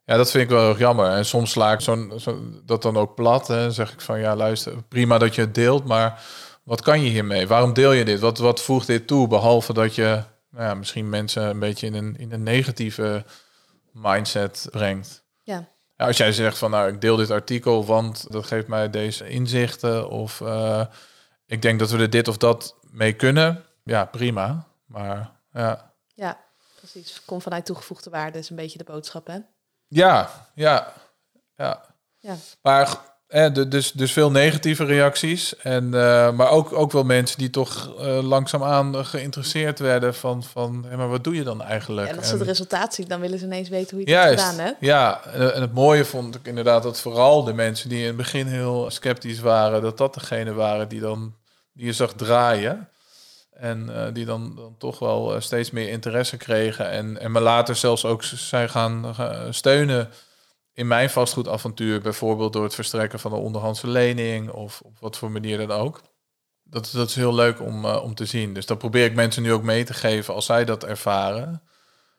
[0.06, 1.10] ja, dat vind ik wel erg jammer.
[1.12, 3.48] En soms sla ik zo'n, zo, dat dan ook plat.
[3.48, 3.62] Hè.
[3.62, 6.24] Dan zeg ik van ja, luister, prima dat je het deelt, maar
[6.64, 7.48] wat kan je hiermee?
[7.48, 8.20] Waarom deel je dit?
[8.20, 9.28] Wat, wat voegt dit toe?
[9.28, 13.26] Behalve dat je nou ja, misschien mensen een beetje in een, in een negatieve
[13.92, 15.24] mindset brengt.
[15.44, 18.90] Ja, Ja, als jij zegt van nou, ik deel dit artikel, want dat geeft mij
[18.90, 20.10] deze inzichten.
[20.10, 20.86] Of eh,
[21.46, 23.64] ik denk dat we er dit of dat mee kunnen.
[23.84, 24.68] Ja, prima.
[24.86, 26.40] Maar ja, Ja,
[26.76, 27.22] precies.
[27.26, 29.38] Kom vanuit toegevoegde waarde is een beetje de boodschap, hè?
[29.88, 30.94] Ja, ja,
[31.56, 31.86] ja.
[32.18, 32.36] Ja.
[32.62, 35.58] Maar eh, dus, dus veel negatieve reacties.
[35.58, 40.86] En, eh, maar ook, ook wel mensen die toch eh, langzaamaan geïnteresseerd werden van, van
[40.96, 42.10] maar wat doe je dan eigenlijk?
[42.10, 44.42] En als ze het resultaat zien, dan willen ze ineens weten hoe je het hebt
[44.42, 44.72] gedaan, hè?
[44.80, 45.24] ja.
[45.26, 48.90] En, het mooie vond ik inderdaad dat vooral de mensen die in het begin heel
[48.90, 51.34] sceptisch waren, dat dat degene waren die, dan,
[51.74, 52.90] die je zag draaien.
[53.54, 56.90] En die dan, dan toch wel steeds meer interesse kregen.
[56.90, 59.16] En, en me later zelfs ook zijn gaan
[59.50, 60.10] steunen
[60.74, 62.02] in mijn vastgoedavontuur.
[62.02, 66.02] Bijvoorbeeld door het verstrekken van een onderhandse lening of op wat voor manier dan ook.
[66.64, 68.54] Dat, dat is heel leuk om, eh, om te zien.
[68.54, 71.62] Dus dat probeer ik mensen nu ook mee te geven als zij dat ervaren.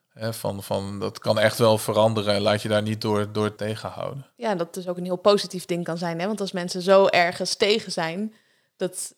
[0.08, 3.54] Hè, van, van, dat kan echt wel veranderen en laat je daar niet door, door
[3.54, 4.26] tegenhouden.
[4.36, 6.26] Ja, dat dus ook een heel positief ding kan zijn, hè?
[6.26, 8.34] Want als mensen zo ergens tegen zijn,
[8.76, 9.14] dat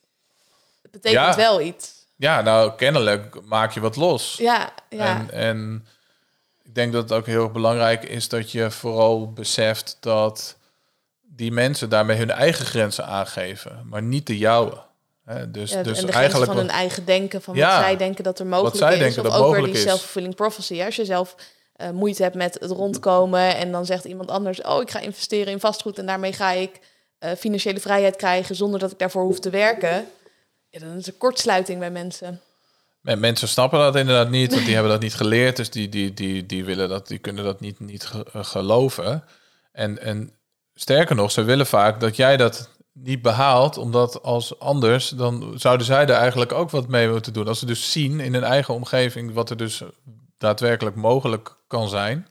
[0.91, 1.37] betekent Ja.
[1.37, 2.07] wel iets.
[2.17, 4.37] Ja, nou, kennelijk maak je wat los.
[4.37, 5.19] Ja, ja.
[5.19, 5.87] En, en
[6.75, 10.57] denk dat het ook heel belangrijk is dat je vooral beseft dat
[11.23, 14.83] die mensen daarmee hun eigen grenzen aangeven, maar niet de jouwe.
[15.25, 17.97] Dus Ja, dus en de grenzen eigenlijk van hun eigen denken, van Ja, wat zij
[17.97, 18.99] denken dat er mogelijk zij is.
[18.99, 20.83] denken of dat ook weer die self-fulfilling prophecy.
[20.83, 21.35] Als je zelf
[21.77, 24.63] eh, moeite hebt met het rondkomen en dan zegt iemand anders...
[24.63, 26.81] oh, ik ga investeren in vastgoed en daarmee ga ik
[27.19, 28.55] eh, financiële vrijheid krijgen...
[28.55, 30.07] zonder dat ik daarvoor hoef te werken.
[30.71, 32.41] Ja, dan is er kortsluiting bij mensen.
[33.05, 35.57] Men- Mensen snappen dat inderdaad niet, want die hebben dat niet geleerd.
[35.57, 39.25] Dus die, die, die, die, willen dat, die kunnen dat niet, niet eh, geloven.
[39.73, 40.33] En, en
[40.75, 45.87] sterker nog, ze willen vaak dat jij dat niet behaalt, omdat als anders, dan zouden
[45.87, 47.49] zij er eigenlijk ook wat mee moeten doen.
[47.49, 49.83] Als ze dus zien in hun eigen omgeving wat er dus
[50.39, 52.27] daadwerkelijk mogelijk kan zijn.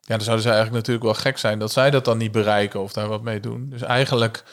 [0.00, 2.80] Ja, dan zouden zij eigenlijk natuurlijk wel gek zijn dat zij dat dan niet bereiken
[2.80, 3.68] of daar wat mee doen.
[3.70, 4.44] Dus eigenlijk,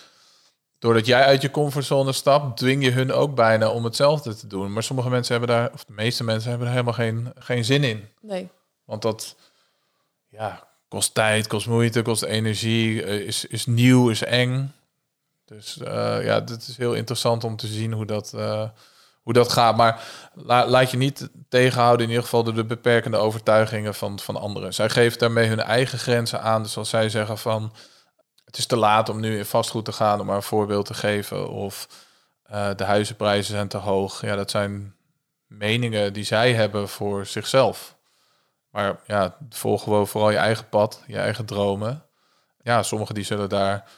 [0.80, 4.74] doordat jij uit je comfortzone stapt, dwing je hun ook bijna om hetzelfde te doen.
[4.74, 7.84] Maar sommige mensen hebben daar, of de meeste mensen hebben er helemaal geen, geen zin
[7.84, 8.08] in.
[8.22, 8.50] Nee.
[8.86, 9.36] Want dat
[10.30, 14.74] ja, kost tijd, kost moeite, kost energie, eh, is, is nieuw, is eng.
[15.46, 18.70] Dus eh, ja, het is heel interessant om te zien hoe dat, eh,
[19.24, 19.78] hoe dat gaat.
[19.78, 24.36] Maar la- laat je niet tegenhouden, in ieder geval door de beperkende overtuigingen van, van
[24.36, 24.74] anderen.
[24.74, 26.64] Zij geven daarmee hun eigen grenzen aan.
[26.64, 27.74] Dus als zij zeggen van
[28.50, 30.94] het is te laat om nu in vastgoed te gaan, om maar een voorbeeld te
[30.94, 31.50] geven.
[31.50, 31.88] Of
[32.44, 34.22] eh, de huizenprijzen zijn te hoog.
[34.22, 34.96] Ja, dat zijn
[35.48, 37.96] meningen die zij hebben voor zichzelf.
[38.70, 42.06] Maar ja, volg gewoon vooral je eigen pad, je eigen dromen.
[42.62, 43.90] Ja, sommigen die zullen daar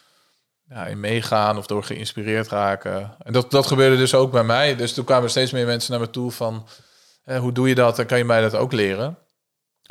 [0.87, 3.15] in meegaan of door geïnspireerd raken.
[3.23, 4.75] En dat, dat gebeurde dus ook bij mij.
[4.75, 6.67] Dus toen kwamen steeds meer mensen naar me toe van...
[7.23, 9.17] eh, hoe doe je dat en kan je mij dat ook leren?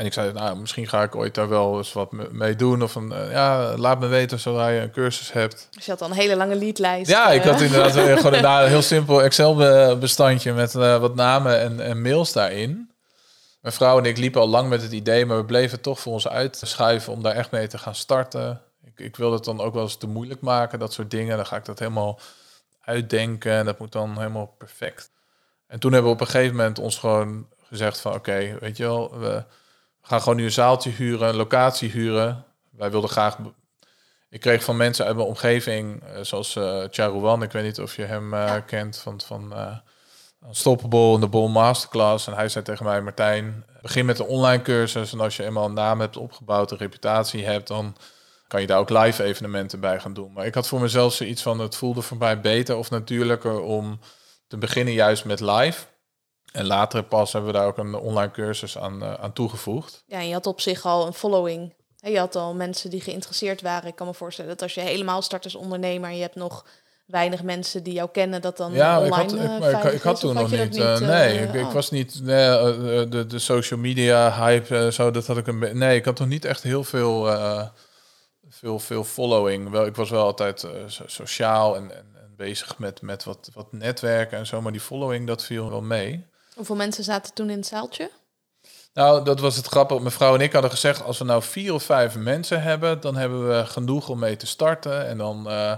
[0.01, 2.83] En ik zei, nou, misschien ga ik ooit daar wel eens wat me- mee doen.
[2.83, 5.69] Of een, eh, ja, laat me weten zodra je een cursus hebt.
[5.71, 7.11] Dus je had al een hele lange leadlijst.
[7.11, 7.51] Ja, ik eh.
[7.51, 12.03] had inderdaad gewoon een, nou, een heel simpel Excel-bestandje met eh, wat namen en, en
[12.03, 12.91] mails daarin.
[13.61, 16.13] Mijn vrouw en ik liepen al lang met het idee, maar we bleven toch voor
[16.13, 18.61] ons uitschuiven om daar echt mee te gaan starten.
[18.85, 21.37] Ik, ik wilde het dan ook wel eens te moeilijk maken, dat soort dingen.
[21.37, 22.21] Dan ga ik dat helemaal
[22.81, 25.11] uitdenken en dat moet dan helemaal perfect.
[25.67, 28.83] En toen hebben we op een gegeven moment ons gewoon gezegd van oké, weet je
[28.83, 29.45] wel, we
[30.11, 32.45] gaan gewoon nu een zaaltje huren, een locatie huren.
[32.71, 33.39] Wij wilden graag
[34.31, 37.97] ik kreeg van mensen uit mijn omgeving, eh, zoals eh Charouan, ik weet niet of
[37.97, 39.77] je hem eh, kent, van, van eh
[40.47, 42.27] Unstoppable en de Bol Masterclass.
[42.27, 45.13] En hij zei tegen mij, Martijn, begin met een online cursus.
[45.13, 47.97] En als je eenmaal een naam hebt opgebouwd, een reputatie hebt, dan
[48.47, 50.33] kan je daar ook live evenementen bij gaan doen.
[50.33, 53.99] Maar ik had voor mezelf zoiets van, het voelde voor mij beter of natuurlijker om
[54.47, 55.87] te beginnen juist met live.
[56.53, 60.03] En later pas hebben we daar ook een online cursus aan, eh, aan toegevoegd.
[60.07, 61.75] Ja, en je had op zich al een following.
[61.97, 63.89] Je had al mensen die geïnteresseerd waren.
[63.89, 66.11] Ik kan me voorstellen dat als je helemaal start als ondernemer...
[66.11, 66.65] en je hebt nog
[67.07, 68.41] weinig mensen die jou kennen...
[68.41, 70.51] dat dan Ja, ik online had, ik, eh, maar ik, veilig ik had toen nog
[70.51, 70.77] niet.
[70.77, 71.73] eh, eh, nee, ik, ik oh.
[71.73, 72.21] was niet.
[72.23, 75.97] Nee, eh, eh, de, de social media hype, eh, zo, dat had ik een Nee,
[75.97, 77.67] ik had nog niet echt heel veel, eh,
[78.49, 79.71] veel, veel following.
[79.71, 83.51] Wel, ik was wel altijd eh, so- sociaal en, en, en bezig met, met wat,
[83.55, 86.29] wat netwerken en zo, maar die following, dat viel wel mee.
[86.61, 88.11] Hoeveel mensen zaten toen in het zaaltje?
[88.95, 90.01] Nou, dat was het grappige.
[90.01, 93.17] Mijn vrouw en ik hadden gezegd, als we nou vier of vijf mensen hebben, dan
[93.17, 95.07] hebben we genoeg om mee te starten.
[95.07, 95.73] En dan eh,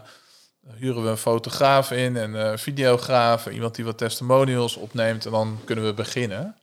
[0.75, 5.61] huren we een fotograaf in en een videograaf, iemand die wat testimonials opneemt en dan
[5.65, 6.57] kunnen we beginnen.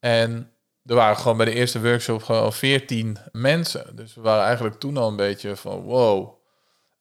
[0.00, 0.50] En
[0.84, 3.96] er waren gewoon bij de eerste workshop gewoon veertien mensen.
[3.96, 6.34] Dus we waren eigenlijk toen al een beetje van wow.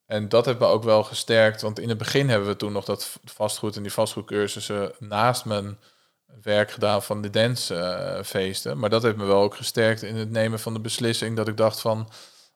[0.05, 2.85] En dat heeft me ook wel gesterkt, want in het begin hebben we toen nog
[2.85, 5.77] dat vastgoed en die vastgoedcursussen naast mijn
[6.41, 8.77] werk gedaan van de dancefeesten.
[8.77, 11.57] maar dat heeft me wel ook gesterkt in het nemen van de beslissing dat ik
[11.57, 12.09] dacht van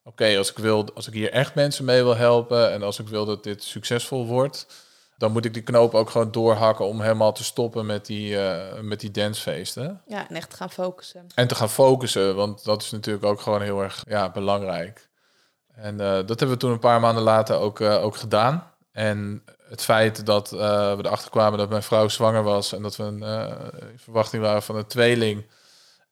[0.04, 3.08] oké, als ik wil, als ik hier echt mensen mee wil helpen en als ik
[3.08, 4.68] wil dat dit succesvol wordt,
[5.18, 8.80] dan moet ik die knoop ook gewoon doorhakken om helemaal te stoppen met die, eh,
[8.82, 10.02] met die dancefeesten.
[10.06, 11.28] Ja, en echt gaan focussen.
[11.36, 15.10] En te gaan focussen, want dat is natuurlijk ook gewoon heel erg ja, belangrijk.
[15.74, 18.72] En eh, dat hebben we toen een paar maanden later ook, eh, ook gedaan.
[18.92, 23.04] En het feit dat we erachter kwamen dat mijn vrouw zwanger was en dat we
[23.04, 23.24] een
[23.98, 25.46] verwachting waren van een tweeling.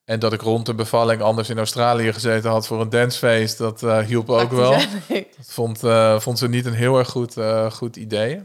[0.04, 3.80] En dat ik rond de bevalling anders in Australië gezeten had voor een dancefeest, dat
[3.80, 4.70] hielp ook wel.
[4.70, 5.78] Dat vond,
[6.22, 7.34] vond ze niet een heel erg goed,
[7.72, 8.44] goed idee.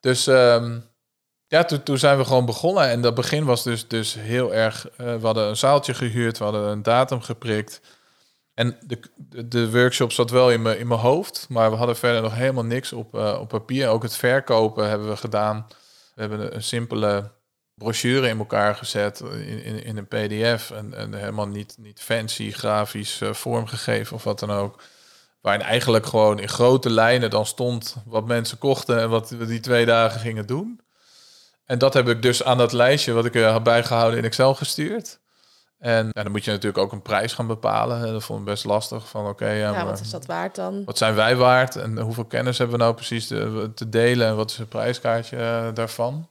[0.00, 0.78] Dus ehm,
[1.46, 2.88] ja, toen, toen zijn we gewoon begonnen.
[2.88, 4.86] En dat begin was dus, dus heel erg...
[4.96, 7.80] We hadden een zaaltje gehuurd, we hadden een datum geprikt.
[8.60, 9.00] En de,
[9.46, 12.64] de, workshop zat wel in mijn, in mijn hoofd, maar we hadden verder nog helemaal
[12.64, 13.88] niks op, uh, op papier.
[13.88, 15.66] Ook het verkopen hebben we gedaan.
[16.14, 17.30] We hebben een, simpele
[17.74, 20.70] brochure in elkaar gezet in, in, in een pdf.
[20.70, 24.82] En, en helemaal niet, niet fancy grafisch uh, vormgegeven of wat dan ook.
[25.40, 29.60] Waarin eigenlijk gewoon in grote lijnen dan stond wat mensen kochten en wat we die
[29.60, 30.80] twee dagen gingen doen.
[31.64, 34.54] En dat heb ik dus aan dat lijstje wat ik er had bijgehouden in Excel
[34.54, 35.20] gestuurd.
[35.80, 38.12] En, dan moet je natuurlijk ook een prijs gaan bepalen.
[38.12, 39.08] Dat vond ik best lastig.
[39.08, 40.84] Van oké, ja, wat is dat waard dan?
[40.84, 44.36] Wat zijn wij waard en hoeveel kennis hebben we nou precies te, te delen en
[44.36, 46.28] wat is het prijskaartje eh, daarvan?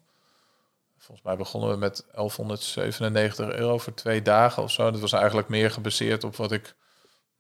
[0.98, 4.92] Volgens mij begonnen we met 1197 euro voor twee dagen of zo.
[4.92, 6.76] Dat was eigenlijk meer gebaseerd op wat ik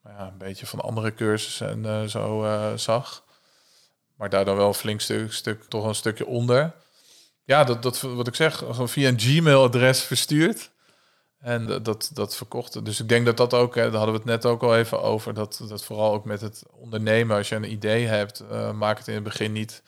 [0.03, 3.23] ja, een beetje van andere cursussen en uh, zo uh, zag.
[4.15, 6.73] Maar daar dan wel een flink stuk, stuk, toch een stukje onder.
[7.43, 10.71] Ja, dat, dat wat ik zeg, gewoon via een Gmail-adres verstuurd.
[11.39, 12.83] En dat, dat verkochten.
[12.83, 15.01] Dus ik denk dat dat ook, hè, daar hadden we het net ook al even
[15.01, 18.97] over, dat, dat vooral ook met het ondernemen, als je een idee hebt, uh, maak
[18.97, 19.83] het in het begin niet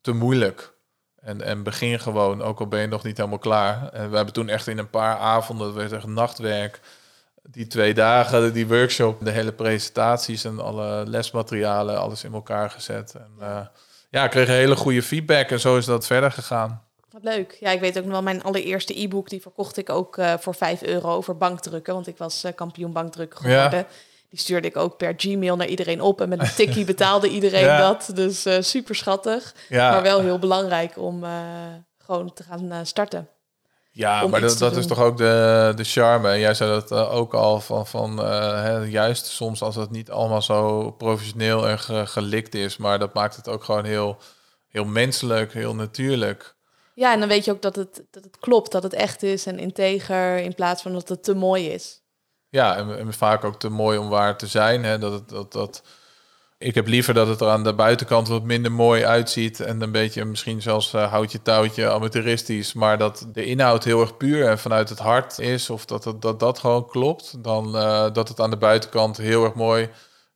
[0.00, 0.72] te moeilijk.
[1.20, 3.88] En, en begin gewoon, ook al ben je nog niet helemaal klaar.
[3.88, 6.80] En we hebben toen echt in een paar avonden, dat werd echt nachtwerk,
[7.42, 13.14] die twee dagen, die workshop, de hele presentaties en alle lesmaterialen, alles in elkaar gezet.
[13.14, 13.60] En uh,
[14.10, 16.82] ja, ik kreeg een hele goede feedback en zo is dat verder gegaan.
[17.20, 17.56] Leuk.
[17.60, 20.54] Ja, ik weet ook nog wel, mijn allereerste e-book, die verkocht ik ook uh, voor
[20.54, 23.78] 5 euro over bankdrukken, want ik was uh, kampioen bankdrukken geworden.
[23.78, 23.86] Ja.
[24.28, 27.64] Die stuurde ik ook per Gmail naar iedereen op en met een tikkie betaalde iedereen
[27.64, 27.78] ja.
[27.78, 28.10] dat.
[28.14, 29.90] Dus super schattig, ja.
[29.90, 31.24] maar wel heel belangrijk om
[31.98, 33.28] gewoon te gaan starten.
[33.94, 36.30] Ja, maar dat, dat is toch ook de, de charme.
[36.30, 39.90] En jij zei dat uh, ook al van, van uh, hè, juist soms als het
[39.90, 44.18] niet allemaal zo professioneel en ge, gelikt is, maar dat maakt het ook gewoon heel,
[44.68, 46.51] heel menselijk, heel natuurlijk.
[46.94, 49.46] Ja, en dan weet je ook dat het, dat het klopt, dat het echt is
[49.46, 52.02] en integer, in plaats van dat het te mooi is.
[52.48, 54.84] Ja, en, en vaak ook te mooi om waar te zijn.
[54.84, 54.98] Hè?
[54.98, 55.82] Dat, het, dat, dat,
[56.58, 59.60] ik heb liever dat het er aan de buitenkant wat minder mooi uitziet.
[59.60, 62.72] En een beetje misschien zelfs uh, houtje touwtje amateuristisch.
[62.72, 65.70] Maar dat de inhoud heel erg puur en vanuit het hart is.
[65.70, 67.44] Of dat het, dat, dat gewoon klopt.
[67.44, 69.90] Dan uh, dat het aan de buitenkant heel erg mooi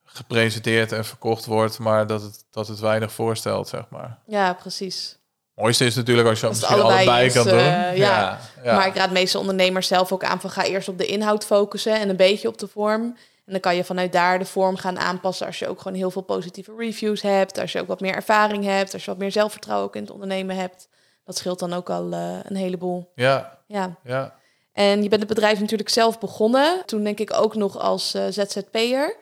[0.05, 1.79] gepresenteerd en verkocht wordt.
[1.79, 4.19] Maar dat het, dat het weinig voorstelt, zeg maar.
[4.27, 5.19] Ja, precies.
[5.57, 7.59] Mooiste is natuurlijk als je als misschien allebei, allebei kan doen.
[7.59, 8.39] Uh, ja.
[8.63, 11.45] Ja, Maar ik raad meeste ondernemers zelf ook aan van ga eerst op de inhoud
[11.45, 13.03] focussen en een beetje op de vorm.
[13.47, 16.11] En dan kan je vanuit daar de vorm gaan aanpassen als je ook gewoon heel
[16.11, 19.33] veel positieve reviews hebt, als je ook wat meer ervaring hebt, als je wat meer
[19.33, 20.89] zelfvertrouwen ook in het ondernemen hebt.
[21.25, 23.13] Dat scheelt dan ook al uh, een heleboel.
[23.15, 23.59] Ja.
[23.67, 23.97] ja.
[24.05, 24.35] ja.
[24.73, 26.83] En je bent het bedrijf natuurlijk zelf begonnen.
[26.87, 29.17] Toen denk ik ook nog als uh, ZZP'er.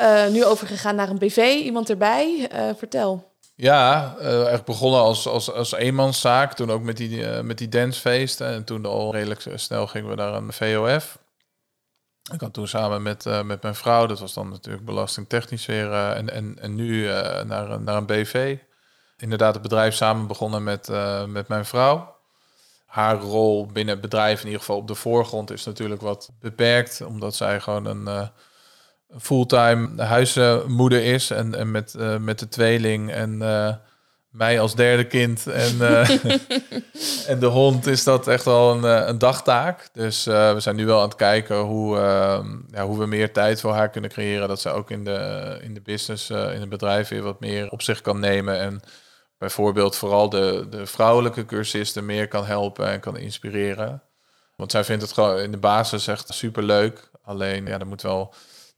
[0.00, 1.36] Uh, nu overgegaan naar een BV.
[1.62, 2.48] Iemand erbij.
[2.76, 3.32] vertel.
[3.54, 6.54] Ja, echt begonnen als, als, als eenmanszaak.
[6.54, 8.46] Toen ook met die, met die dancefeesten.
[8.46, 11.18] En toen al redelijk snel gingen we naar een VOF.
[12.32, 15.86] Ik had toen samen met, uh, met mijn vrouw, dat was dan natuurlijk belastingtechnisch weer,
[15.86, 18.56] uh, en, en, en nu uh, naar, naar een BV.
[19.16, 20.88] Inderdaad, het bedrijf samen begonnen met,
[21.26, 22.16] met mijn vrouw.
[22.86, 27.00] Haar rol binnen het bedrijf, in ieder geval op de voorgrond, is natuurlijk wat beperkt,
[27.00, 28.30] omdat zij gewoon een
[29.18, 33.42] fulltime huismoeder is en, en met, met de tweeling en
[34.34, 36.10] mij als derde kind en, uh,
[37.30, 39.88] en de hond is dat echt wel een, eh, een dagtaak.
[39.92, 43.60] Dus we zijn nu wel aan het kijken hoe, uh, ja, hoe we meer tijd
[43.60, 44.48] voor haar kunnen creëren.
[44.48, 47.82] Dat ze ook in de, in de business, in het bedrijf weer wat meer op
[47.82, 48.58] zich kan nemen.
[48.58, 48.80] En
[49.38, 54.02] bijvoorbeeld vooral de, de vrouwelijke cursisten meer kan helpen en kan inspireren.
[54.56, 57.10] Want zij vindt het gewoon in de basis echt super leuk.
[57.22, 58.34] Alleen ja, er moet wel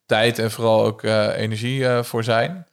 [0.07, 2.67] tijd en vooral ook energie voor zijn.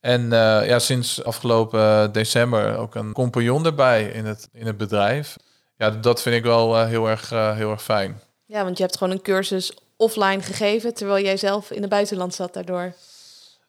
[0.00, 5.36] En uh, ja, sinds afgelopen december ook een compagnon erbij in het, in het bedrijf.
[5.76, 8.20] Ja, dat vind ik wel heel, erg, heel erg fijn.
[8.46, 12.34] Ja, want je hebt gewoon een cursus offline gegeven, terwijl jij zelf in het buitenland
[12.34, 12.92] zat daardoor.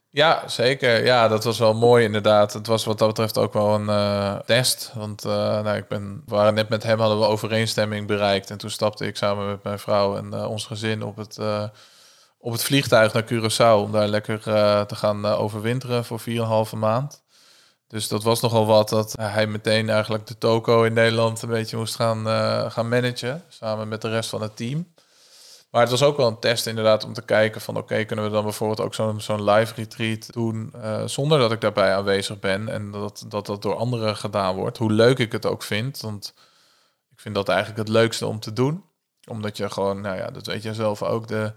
[0.10, 1.06] Ja, zeker.
[1.06, 2.54] Ja, dat was wel mooi inderdaad.
[2.54, 4.92] Het was wat dat betreft ook wel een test.
[4.96, 8.50] Want nou, ik ben, we waren net met hem hadden we overeenstemming bereikt.
[8.50, 11.38] En toen stapte ik samen met mijn vrouw en ons gezin op het
[12.42, 16.22] op het vliegtuig naar Curaçao om daar lekker uh, te gaan uh, overwinteren voor
[16.72, 17.24] 4,5 maand.
[17.88, 21.78] Dus dat was nogal wat dat hij meteen eigenlijk de toko in Nederland een beetje
[21.78, 22.26] moest gaan,
[22.72, 23.44] gaan managen.
[23.48, 24.94] Samen met de rest van het team.
[25.72, 28.32] Maar het was ook wel een test inderdaad om te kijken van oké, kunnen we
[28.32, 30.74] dan bijvoorbeeld ook zo'n zo'n live retreat doen
[31.06, 34.78] zonder dat ik daarbij aanwezig ben en dat, dat dat door anderen gedaan wordt.
[34.78, 36.34] Hoe leuk ik het ook vind, want
[37.12, 38.84] ik vind dat eigenlijk het leukste om te doen.
[39.28, 41.54] Omdat je gewoon, nou ja, dat weet je zelf ook, de,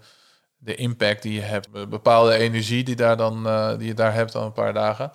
[0.65, 4.13] de impact die je hebt, de bepaalde energie die, daar dan, uh, die je daar
[4.13, 5.11] hebt dan een paar dagen.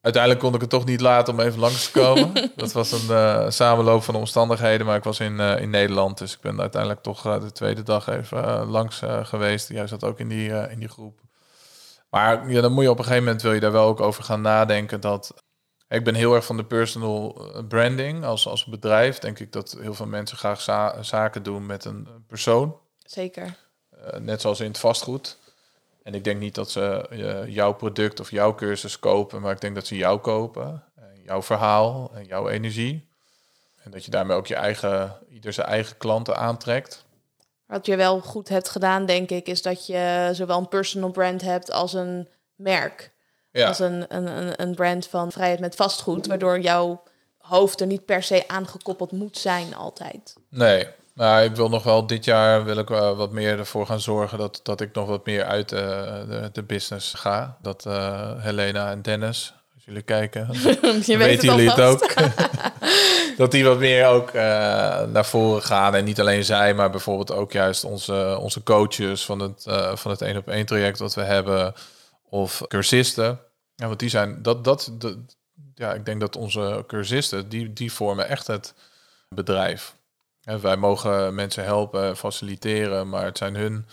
[0.00, 2.32] Uiteindelijk kon ik het toch niet laten om even langs te komen.
[2.56, 6.32] dat was een uh, samenloop van omstandigheden, maar ik was in, uh, in Nederland, dus
[6.32, 9.68] ik ben uiteindelijk toch de tweede dag even langs geweest.
[9.68, 11.20] Jij zat ook in die, in die groep.
[12.10, 14.24] Maar ja, dan moet je op een gegeven moment wil je daar wel ook over
[14.24, 15.34] gaan nadenken dat
[15.88, 19.18] ik ben heel erg van de personal branding als, als bedrijf.
[19.18, 22.76] Denk ik dat heel veel mensen graag za zaken doen met een persoon.
[22.98, 23.56] Zeker.
[24.18, 25.38] Net zoals in het vastgoed.
[26.02, 29.60] En ik denk niet dat ze uh, jouw product of jouw cursus kopen, maar ik
[29.60, 33.08] denk dat ze jou kopen, en jouw verhaal en jouw energie.
[33.82, 37.04] En dat je daarmee ook je eigen, ieder zijn eigen klanten aantrekt.
[37.66, 41.40] Wat je wel goed hebt gedaan, denk ik, is dat je zowel een personal brand
[41.40, 43.10] hebt als een merk.
[43.50, 43.68] Ja.
[43.68, 47.02] Als een, een, een brand van vrijheid met vastgoed, waardoor jouw
[47.38, 50.36] hoofd er niet per se aangekoppeld moet zijn altijd.
[50.48, 50.88] Nee,
[51.20, 54.60] nou, ik wil nog wel dit jaar wil ik wat meer ervoor gaan zorgen dat,
[54.62, 55.80] dat ik nog wat meer uit uh,
[56.28, 57.56] de, de business ga.
[57.62, 60.48] Dat uh, Helena en Dennis, als jullie kijken,
[61.06, 62.14] Je weten jullie het ook.
[63.36, 64.42] dat die wat meer ook uh,
[65.02, 65.94] naar voren gaan.
[65.94, 70.22] En niet alleen zij, maar bijvoorbeeld ook juist onze, onze coaches van het, van het
[70.22, 71.74] één op één traject wat we hebben.
[72.28, 73.40] Of cursisten.
[73.74, 75.16] Ja, want die zijn, dat, dat, dat,
[75.74, 78.74] ja, ik denk dat onze cursisten, die, die vormen echt het
[79.28, 79.98] bedrijf
[80.42, 83.86] wij mogen mensen helpen, faciliteren, maar het zijn hun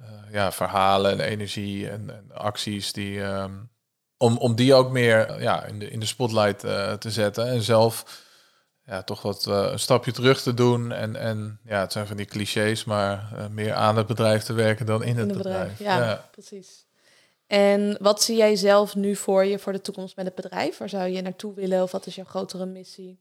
[0.00, 3.20] uh, ja, verhalen en energie en, en acties die.
[3.20, 3.70] Um,
[4.18, 7.62] om, om die ook meer ja, in, de, in de spotlight uh, te zetten en
[7.62, 8.24] zelf
[8.84, 10.92] ja, toch wat uh, een stapje terug te doen.
[10.92, 14.86] En, en ja, het zijn van die clichés, maar meer aan het bedrijf te werken
[14.86, 15.76] dan in, in het bedrijf.
[15.76, 15.78] bedrijf.
[15.78, 16.86] Ja, ja, precies.
[17.46, 20.78] En wat zie jij zelf nu voor je voor de toekomst met het bedrijf?
[20.78, 23.20] Waar zou je naartoe willen of wat is jouw grotere missie?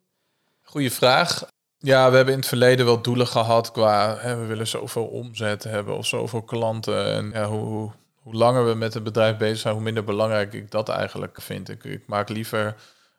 [0.62, 1.46] Goeie vraag.
[1.86, 5.64] Ja, we hebben in het verleden wel doelen gehad qua hè, we willen zoveel omzet
[5.64, 7.06] hebben of zoveel klanten.
[7.06, 10.72] En ja, hoe, hoe langer we met het bedrijf bezig zijn, hoe minder belangrijk ik
[10.72, 11.70] dat eigenlijk vind.
[11.70, 12.76] Ik, maak liever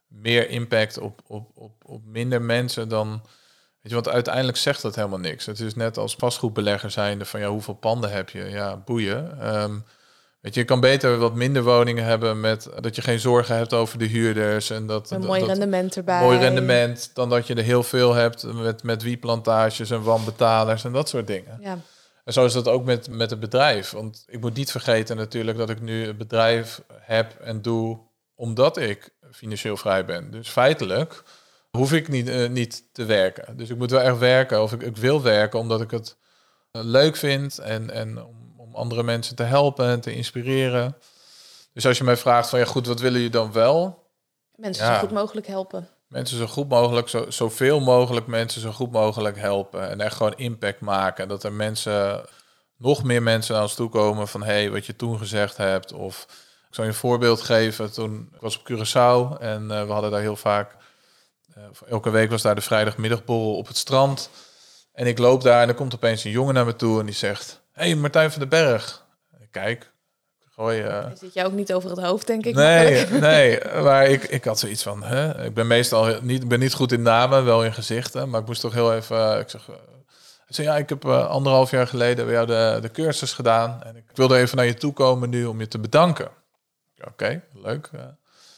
[0.08, 3.08] meer impact op, op, op, op minder mensen dan.
[3.80, 5.46] Weet je, want uiteindelijk zegt dat helemaal niks.
[5.46, 8.44] Het is net als vastgoedbelegger zijnde van ja, hoeveel panden heb je?
[8.44, 9.54] Ja, boeien.
[9.54, 9.84] Um,
[10.46, 13.72] Weet je, je kan beter wat minder woningen hebben met dat je geen zorgen hebt
[13.72, 16.20] over de huurders en dat een mooi rendement erbij.
[16.20, 20.92] Mooi rendement dan dat je er heel veel hebt met met wieplantages en wanbetalers en
[20.92, 21.58] dat soort dingen.
[21.60, 21.78] Ja.
[22.24, 25.58] En zo is dat ook met met het bedrijf, want ik moet niet vergeten natuurlijk
[25.58, 27.98] dat ik nu een bedrijf heb en doe
[28.34, 30.30] omdat ik financieel vrij ben.
[30.30, 31.22] Dus feitelijk
[31.70, 33.56] hoef ik niet, uh, niet te werken.
[33.56, 36.16] Dus ik moet wel echt werken of ik, ik wil werken omdat ik het
[36.72, 38.44] uh, leuk vind en en
[38.76, 40.96] andere mensen te helpen en te inspireren.
[41.72, 44.04] Dus als je mij vraagt van ja goed, wat willen jullie dan wel?
[44.54, 45.88] Mensen zo goed mogelijk helpen.
[46.08, 49.90] Mensen zo goed mogelijk, zo, zoveel mogelijk mensen zo goed mogelijk helpen.
[49.90, 51.28] En echt gewoon impact maken.
[51.28, 52.24] Dat er mensen,
[52.76, 55.92] nog meer mensen naar ons toe komen van hé, hey, wat je toen gezegd hebt.
[55.92, 56.26] Of
[56.68, 57.92] ik zal je een voorbeeld geven.
[57.92, 60.76] Toen ik was op Curaçao en uh, we hadden daar heel vaak,
[61.58, 64.30] uh, elke week was daar de vrijdagmiddagborrel op het strand.
[64.92, 67.14] En ik loop daar en er komt opeens een jongen naar me toe en die
[67.14, 69.04] zegt hey, Martijn van den Berg.
[69.50, 69.92] Kijk,
[70.50, 70.82] gooi...
[70.82, 71.06] Uh...
[71.14, 72.54] Zit jij ook niet over het hoofd, denk ik?
[72.54, 75.02] Nee, nee maar ik, ik had zoiets van...
[75.02, 75.44] Hè?
[75.44, 78.30] Ik ben meestal niet, ben niet goed in namen, wel in gezichten.
[78.30, 79.16] Maar ik moest toch heel even...
[79.16, 79.76] Uh, ik zeg, uh,
[80.48, 83.82] zei, ja, ik heb anderhalf jaar geleden bij jou de, de cursus gedaan.
[83.82, 86.28] En ik wilde even naar je toe komen nu om je te bedanken.
[87.04, 87.90] Oké, leuk.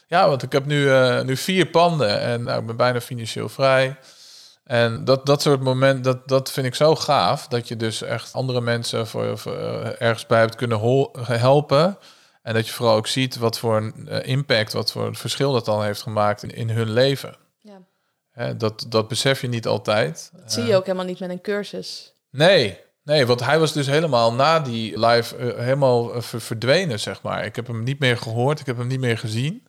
[0.07, 0.91] ja, want ik heb nu,
[1.23, 3.97] nu vier panden en nou, ik ben bijna financieel vrij.
[4.69, 7.47] En dat, dat soort momenten, dat, dat vind ik zo gaaf.
[7.47, 10.79] Dat je dus echt andere mensen voor, voor uh, ergens bij hebt kunnen
[11.21, 11.97] helpen.
[12.41, 15.51] En dat je vooral ook ziet wat voor een uh, impact, wat voor een verschil
[15.51, 17.35] dat dan heeft gemaakt in, in hun leven.
[17.57, 17.81] Ja.
[18.31, 20.31] Hè, dat, dat besef je niet altijd.
[20.33, 22.13] Dat zie je ook helemaal niet met een cursus.
[22.29, 27.45] Nee, nee, want hij was dus helemaal na die live uh, helemaal verdwenen, zeg maar.
[27.45, 29.67] Ik heb hem niet meer gehoord, ik heb hem niet meer gezien.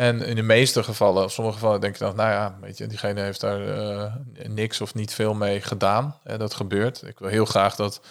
[0.00, 2.86] En in de meeste gevallen, of sommige gevallen denk je dan, nou ja, weet je,
[2.86, 4.14] diegene heeft daar uh,
[4.48, 6.18] niks of niet veel mee gedaan.
[6.24, 7.02] En dat gebeurt.
[7.06, 8.02] Ik wil heel graag dat 100%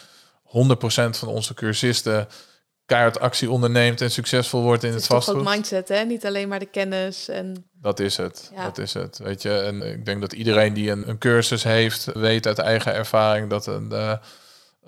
[1.09, 2.27] van onze cursisten
[2.85, 5.35] keihard actie onderneemt en succesvol wordt in het, het vastgoed.
[5.35, 6.03] Het is ook mindset, hè?
[6.03, 7.69] Niet alleen maar de kennis en...
[7.81, 8.63] Dat is het, ja.
[8.63, 9.59] dat is het, weet je.
[9.59, 13.67] En ik denk dat iedereen die een, een cursus heeft, weet uit eigen ervaring dat
[13.67, 13.89] een...
[13.91, 14.13] Uh,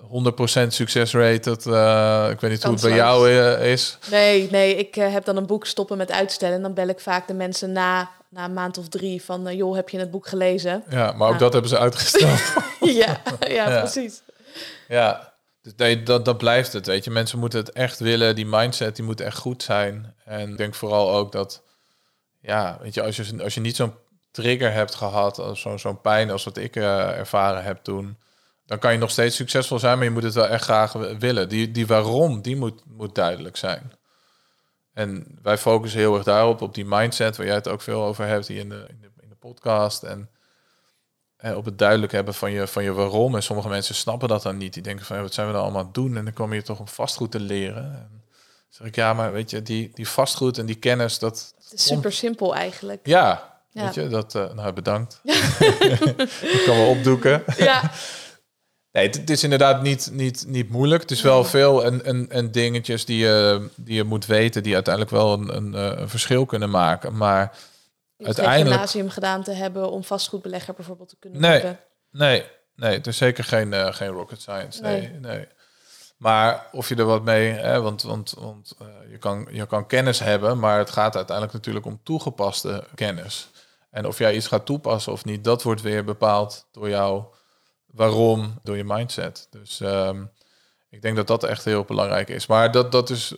[0.02, 3.98] 100% succesrate, dat, uh, ik weet niet hoe het bij jou uh, is.
[4.10, 6.56] Nee, nee, ik uh, heb dan een boek stoppen met uitstellen.
[6.56, 9.56] En dan bel ik vaak de mensen na, na een maand of drie van...
[9.56, 10.84] joh, heb je het boek gelezen?
[10.88, 12.40] Ja, maar ook dat hebben ze uitgesteld.
[12.80, 14.22] ja, ja, ja, precies.
[14.88, 15.32] Ja,
[15.62, 17.10] dus nee, dat, dat blijft het, weet je.
[17.10, 18.34] Mensen moeten het echt willen.
[18.34, 20.14] Die mindset, die moet echt goed zijn.
[20.24, 21.62] En ik denk vooral ook dat...
[22.40, 23.94] Ja, weet je, als je, als je niet zo'n
[24.30, 25.42] trigger hebt gehad...
[25.52, 28.16] zo'n zo'n pijn als wat ik ervaren heb toen
[28.66, 31.48] dan kan je nog steeds succesvol zijn, maar je moet het wel echt graag willen.
[31.48, 33.92] Die, die waarom, die moet, moet duidelijk zijn.
[34.92, 38.26] En wij focussen heel erg daarop, op die mindset, waar jij het ook veel over
[38.26, 40.02] hebt hier in de, in de, in de podcast.
[40.02, 40.30] En
[41.42, 43.34] op het duidelijk hebben van je, van je waarom.
[43.34, 44.74] En sommige mensen snappen dat dan niet.
[44.74, 46.16] Die denken van, wat zijn we dan allemaal aan het doen?
[46.16, 47.84] En dan kom je toch om vastgoed te leren.
[47.84, 48.24] En
[48.68, 51.54] zeg ik, ja, maar weet je, die, die vastgoed en die kennis, dat...
[51.62, 53.06] Het is super simpel eigenlijk.
[53.06, 54.34] Ja, weet je, dat...
[54.34, 55.20] Uh, nou, bedankt.
[56.56, 57.42] ik kan wel opdoeken.
[57.56, 57.90] Ja.
[58.92, 61.02] Nee, het, is inderdaad niet, niet, niet moeilijk.
[61.02, 64.74] Het is wel veel en, en, en dingetjes die je, die je moet weten, die
[64.74, 67.16] uiteindelijk wel een, een, eh, een verschil kunnen maken.
[67.16, 67.56] Maar
[68.16, 68.70] je uiteindelijk.
[68.70, 71.78] Gymnasium gedaan te hebben om vastgoedbelegger bijvoorbeeld te kunnen nee, worden.
[72.10, 72.44] Nee,
[72.76, 74.82] nee, het is zeker geen, uh, geen rocket science.
[74.82, 75.48] Nee, nee,
[76.16, 79.86] Maar of je er wat mee, hè, want, want, want uh, je, kan, je kan
[79.86, 83.50] kennis hebben, maar het gaat uiteindelijk natuurlijk om toegepaste kennis.
[83.90, 87.24] En of jij iets gaat toepassen of niet, dat wordt weer bepaald door jou
[87.92, 89.46] waarom door je mindset.
[89.50, 90.30] Dus um,
[90.90, 92.46] ik denk dat dat echt heel belangrijk is.
[92.46, 93.34] Maar dat, dat is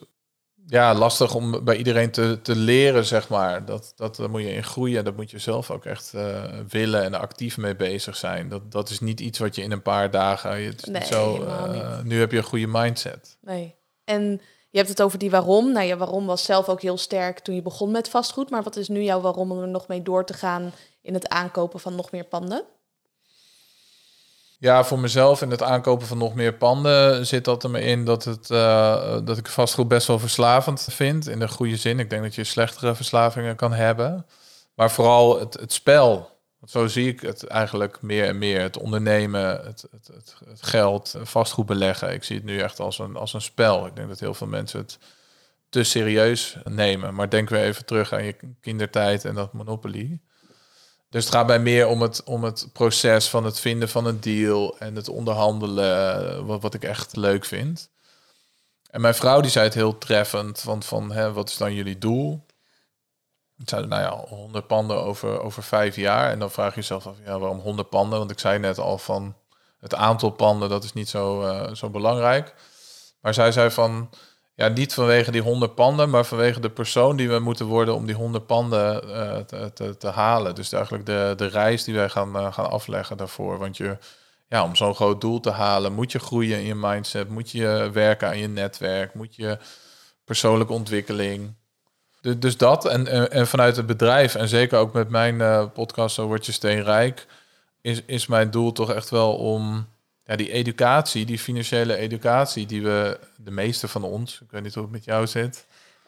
[0.67, 3.65] ja, lastig om bij iedereen te, te leren, zeg maar.
[3.65, 5.05] Dat, dat, daar moet je in groeien.
[5.05, 8.49] Dat moet je zelf ook echt uh, willen en actief mee bezig zijn.
[8.49, 10.65] Dat, dat is niet iets wat je in een paar dagen...
[10.65, 13.37] Het is nee, niet zo, uh, nu heb je een goede mindset.
[13.41, 13.75] Nee.
[14.05, 14.41] En
[14.71, 15.73] je hebt het over die waarom.
[15.73, 18.51] Nou, je waarom was zelf ook heel sterk toen je begon met vastgoed.
[18.51, 21.29] Maar wat is nu jouw waarom om er nog mee door te gaan in het
[21.29, 22.65] aankopen van nog meer panden?
[24.65, 28.05] Ja, voor mezelf in het aankopen van nog meer panden zit dat er me in
[28.05, 31.29] dat, het, uh, dat ik vastgoed best wel verslavend vind.
[31.29, 31.99] In de goede zin.
[31.99, 34.27] Ik denk dat je slechtere verslavingen kan hebben.
[34.75, 36.39] Maar vooral het, het spel.
[36.65, 38.61] Zo zie ik het eigenlijk meer en meer.
[38.61, 42.13] Het ondernemen, het, het, het, het geld, vastgoed beleggen.
[42.13, 43.87] Ik zie het nu echt als een, als een spel.
[43.87, 44.99] Ik denk dat heel veel mensen het
[45.69, 47.15] te serieus nemen.
[47.15, 50.21] Maar denk weer even terug aan je kindertijd en dat Monopoly.
[51.15, 54.21] Dus het gaat bij meer om het, om het proces van het vinden van een
[54.21, 57.91] deal en het onderhandelen, eh, wat, wat ik echt leuk vind.
[58.91, 61.99] En mijn vrouw die zei het heel treffend, want van hè, wat is dan jullie
[61.99, 62.47] doel?
[63.59, 66.31] Ik zei, nou ja, 100 panden over, over vijf jaar.
[66.31, 68.19] En dan vraag je jezelf af, ja, waarom 100 panden?
[68.19, 69.37] Want ik zei net al van
[69.81, 72.55] het aantal panden, dat is niet zo, uh, zo belangrijk.
[73.21, 74.11] Maar zij zei van,
[74.55, 78.07] ja, niet vanwege die honderd panden, maar vanwege de persoon die we moeten worden om
[78.07, 80.55] die honderd panden uh, te, te, te, halen.
[80.55, 83.59] Dus eigenlijk de, de reis die wij gaan, uh, gaan afleggen daarvoor.
[83.59, 83.97] Want je,
[84.49, 87.91] ja, om zo'n groot doel te halen, moet je groeien in je mindset, moet je
[87.93, 89.59] werken aan je netwerk, moet je
[90.25, 91.55] persoonlijke ontwikkeling.
[92.39, 96.27] Dus, dat en, en, vanuit het bedrijf en zeker ook met mijn uh, podcast Zo
[96.27, 97.27] Word Je Steenrijk,
[97.81, 99.87] is, is mijn doel toch echt wel om
[100.25, 104.75] ja, die educatie, die financiële educatie die we, de meeste van ons, ik weet niet
[104.75, 105.67] hoe het met jou zit.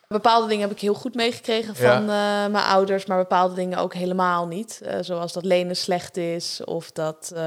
[0.08, 2.06] Bepaalde dingen heb ik heel goed meegekregen van uh,
[2.46, 4.80] mijn ouders, maar bepaalde dingen ook helemaal niet.
[4.82, 7.40] Uh, zoals dat lenen slecht is of dat uh,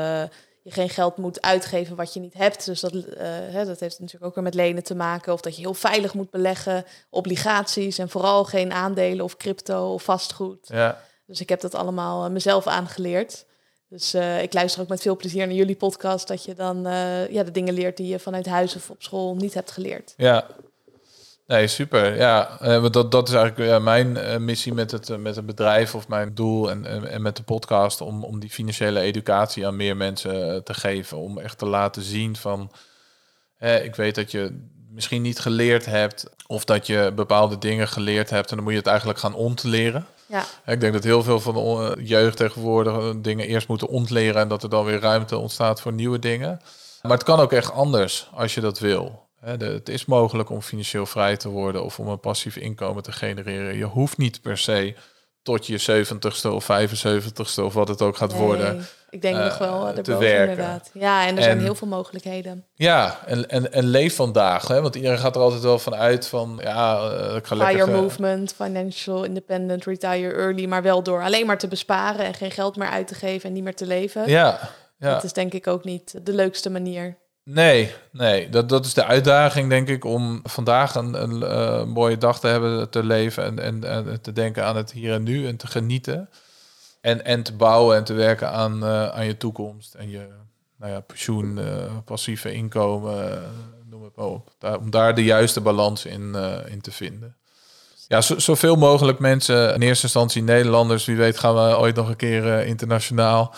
[0.63, 2.65] je geen geld moet uitgeven wat je niet hebt.
[2.65, 5.33] Dus dat, hè, dat heeft natuurlijk ook weer met lenen te maken.
[5.33, 10.03] Of dat je heel veilig moet beleggen, obligaties en vooral geen aandelen of crypto of
[10.03, 10.67] vastgoed.
[10.67, 11.01] Ja.
[11.25, 13.45] Dus ik heb dat allemaal mezelf aangeleerd.
[13.89, 17.29] Dus uh, ik luister ook met veel plezier naar jullie podcast, dat je dan uh,
[17.31, 20.13] ja, de dingen leert die je vanuit huis of op school niet hebt geleerd.
[20.17, 20.47] Ja,
[21.47, 22.15] nee, super.
[22.15, 26.35] Ja, uh, dat, dat is eigenlijk mijn missie met het, met het bedrijf of mijn
[26.35, 30.63] doel en, en, en, met de podcast om, om die financiële educatie aan meer mensen
[30.63, 31.17] te geven.
[31.17, 32.71] Om echt te laten zien van,
[33.83, 38.49] ik weet dat je misschien niet geleerd hebt of dat je bepaalde dingen geleerd hebt
[38.49, 40.05] en dan moet je het eigenlijk gaan ontleren.
[40.29, 40.45] Ja.
[40.65, 44.63] Ik denk dat heel veel van de jeugd tegenwoordig dingen eerst moeten ontleren en dat
[44.63, 46.61] er dan weer ruimte ontstaat voor nieuwe dingen.
[47.01, 49.27] Maar het kan ook echt anders als je dat wil.
[49.39, 53.77] Het is mogelijk om financieel vrij te worden of om een passief inkomen te genereren.
[53.77, 54.95] Je hoeft niet per se
[55.41, 59.87] tot je 70ste of 75ste of wat het ook gaat worden ik denk nog wel
[59.87, 60.49] uh, te werken.
[60.49, 60.89] inderdaad.
[60.93, 62.65] Ja, en er zijn heel veel mogelijkheden.
[62.73, 64.67] Ja, en, en, en leef vandaag.
[64.67, 64.81] Hè?
[64.81, 66.59] Want iedereen gaat er altijd wel van uit van...
[66.61, 68.01] ja, uh, ik ga Fire lekker...
[68.01, 70.65] movement, financial independent, retire early...
[70.65, 72.25] maar wel door alleen maar te besparen...
[72.25, 74.29] en geen geld meer uit te geven en niet meer te leven.
[74.29, 74.59] Ja,
[74.97, 75.13] ja.
[75.13, 77.17] Dat is denk ik ook niet de leukste manier.
[77.51, 78.49] Nee, nee.
[78.49, 82.47] Dat, dat is de uitdaging, denk ik, om vandaag een, een uh, mooie dag te
[82.47, 85.67] hebben, te leven en, en, en te denken aan het hier en nu en te
[85.67, 86.29] genieten.
[87.01, 90.27] En, en te bouwen en te werken aan, uh, aan je toekomst en je,
[90.77, 91.65] nou ja, pensioen, uh,
[92.05, 93.41] passieve inkomen,
[93.89, 94.51] noem het maar op.
[94.57, 96.35] Daar, om daar de juiste balans in,
[96.67, 97.35] in te vinden.
[98.07, 102.09] Ja, zo, zoveel mogelijk mensen, in eerste instantie Nederlanders, wie weet gaan we ooit nog
[102.09, 103.53] een keer internationaal,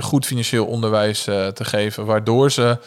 [0.00, 2.78] goed financieel onderwijs te geven, waardoor ze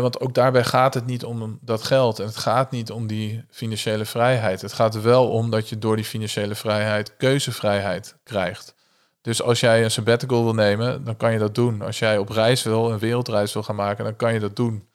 [0.00, 3.44] want ook daarbij gaat het niet om dat geld en het gaat niet om die
[3.50, 4.60] financiële vrijheid.
[4.60, 8.74] Het gaat wel om dat je door die financiële vrijheid keuzevrijheid krijgt.
[9.22, 11.82] Dus als jij een sabbatical wil nemen, dan kan je dat doen.
[11.82, 14.88] Als jij op reis wil, een wereldreis wil gaan maken, dan kan je dat doen.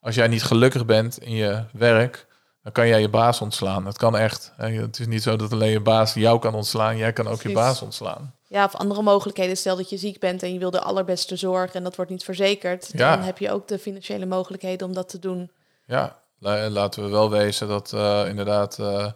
[0.00, 2.26] Als jij niet gelukkig bent in je werk,
[2.62, 3.86] dan kan jij je baas ontslaan.
[3.86, 4.52] Het kan echt.
[4.56, 7.52] Het is niet zo dat alleen je baas jou kan ontslaan, jij kan ook je
[7.52, 8.34] baas ontslaan.
[8.46, 9.56] Ja, of andere mogelijkheden.
[9.56, 12.24] Stel dat je ziek bent en je wil de allerbeste zorg en dat wordt niet
[12.24, 12.90] verzekerd.
[12.92, 13.16] Ja.
[13.16, 15.50] Dan heb je ook de financiële mogelijkheden om dat te doen.
[15.86, 18.78] Ja, laten we wel wezen dat uh, inderdaad...
[18.78, 19.06] Uh,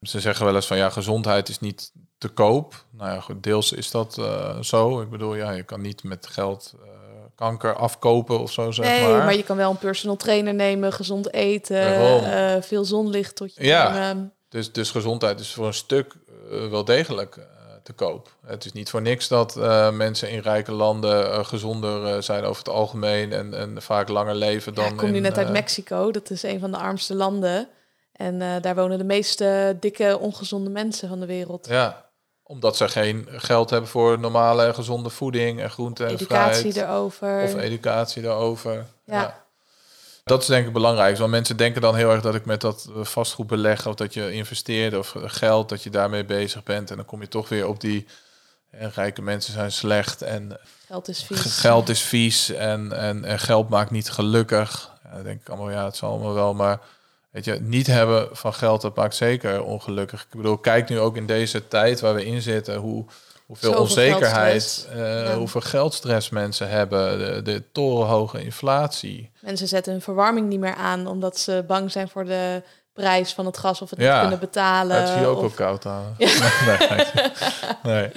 [0.00, 2.84] ze zeggen wel eens van ja, gezondheid is niet te koop.
[2.90, 5.00] Nou ja, goed, deels is dat uh, zo.
[5.00, 6.74] Ik bedoel, ja, je kan niet met geld
[7.36, 9.24] kanker afkopen of zo, zeg nee, maar.
[9.24, 14.14] maar je kan wel een personal trainer nemen, gezond eten, veel zonlicht tot je Ja,
[14.48, 16.14] dus, dus gezondheid is voor een stuk
[16.70, 17.38] wel degelijk
[17.82, 18.36] te koop.
[18.46, 19.54] Het is niet voor niks dat
[19.92, 24.84] mensen in rijke landen gezonder zijn over het algemeen en, en vaak langer leven dan.
[24.84, 27.68] Ja, ik kom nu net uit Mexico, dat is een van de armste landen.
[28.12, 31.66] En daar wonen de meeste dikke, ongezonde mensen van de wereld.
[31.70, 32.05] Ja,
[32.46, 37.42] omdat ze geen geld hebben voor normale gezonde voeding en groente en educatie erover.
[37.42, 38.86] Of educatie erover.
[39.04, 39.44] ja.
[40.24, 41.18] Dat is denk ik belangrijk.
[41.18, 44.14] Want mensen denken dan heel erg dat ik met dat eh, vastgoed beleg of dat
[44.14, 46.90] je investeert of geld, dat je daarmee bezig bent.
[46.90, 48.06] En dan kom je toch weer op die
[48.70, 51.58] en rijke mensen zijn slecht en geld is vies.
[51.66, 54.92] Geld is vies en, en, en geld maakt niet gelukkig.
[55.04, 56.80] Ja, dan denk ik allemaal, ja, het zal allemaal wel, maar
[57.36, 60.22] weet je, niet hebben van geld, dat maakt zeker ongelukkig.
[60.22, 63.04] Ik bedoel, kijk nu ook in deze tijd waar we in zitten, hoe
[63.46, 69.30] hoeveel onzekerheid, uh, hoeveel geldstress mensen hebben, de, de torenhoge inflatie.
[69.40, 72.62] Mensen zetten hun verwarming niet meer aan omdat ze bang zijn voor de
[72.92, 74.96] prijs van het gas of het niet kunnen betalen.
[74.96, 75.54] Het is hier ook of...
[75.54, 76.14] koud aan.
[76.18, 76.28] Ja.
[77.82, 78.10] nee, nee.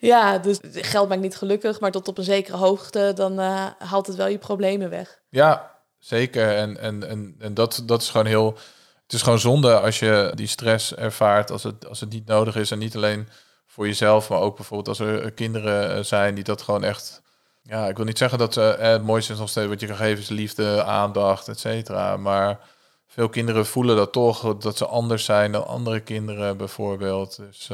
[0.00, 4.06] ja, dus geld maakt niet gelukkig, maar tot op een zekere hoogte dan uh, haalt
[4.06, 5.20] het wel je problemen weg.
[5.28, 5.71] Ja,
[6.02, 6.56] zeker.
[6.56, 8.58] En, en, en, en dat, dat is gewoon heel.
[9.02, 12.56] Het is gewoon zonde als je die stress ervaart als het, als het niet nodig
[12.56, 13.28] is en niet alleen
[13.66, 17.22] voor jezelf, maar ook bijvoorbeeld als er eh, kinderen eh, zijn die dat gewoon echt.
[17.62, 19.86] Ja, ik wil niet zeggen dat ze eh, het mooiste is nog steeds wat je
[19.86, 22.16] kan geven is liefde, aandacht, et cetera.
[22.16, 22.60] Maar
[23.06, 27.36] veel kinderen voelen dat toch, dat ze anders zijn dan andere kinderen bijvoorbeeld.
[27.36, 27.66] Dus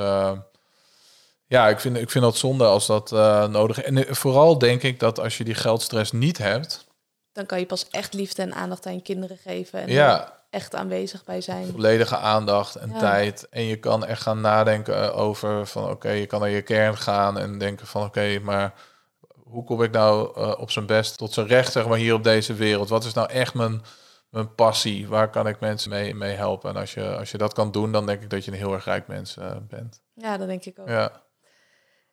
[1.47, 3.11] ja, ik vind, ik vind dat zonde als dat
[3.51, 3.85] nodig is.
[3.85, 6.88] En vooral denk ik dat als je die geldstress niet hebt...
[7.39, 9.81] Dan kan je pas echt liefde en aandacht aan je kinderen geven.
[9.81, 11.67] En ja, echt aanwezig bij zijn.
[11.67, 13.49] Volledige aandacht en tijd.
[13.49, 16.97] En je kan echt gaan nadenken eh, over van oké, je kan naar je kern
[16.97, 18.75] gaan en denken van oké, maar
[19.45, 22.25] hoe kom ik nou uh, op zijn best tot zijn recht, zeg maar, hier op
[22.25, 22.89] deze wereld?
[22.89, 23.83] Wat is nou echt mijn,
[24.31, 25.09] mijn passie?
[25.09, 26.71] Waar kan ik mensen mee, mee helpen?
[26.71, 28.73] En als je, als je dat kan doen, dan denk ik dat je een heel
[28.73, 30.01] erg rijk mens uh, bent.
[30.15, 30.89] Ja, dat denk ik ook.
[30.89, 31.23] Ja.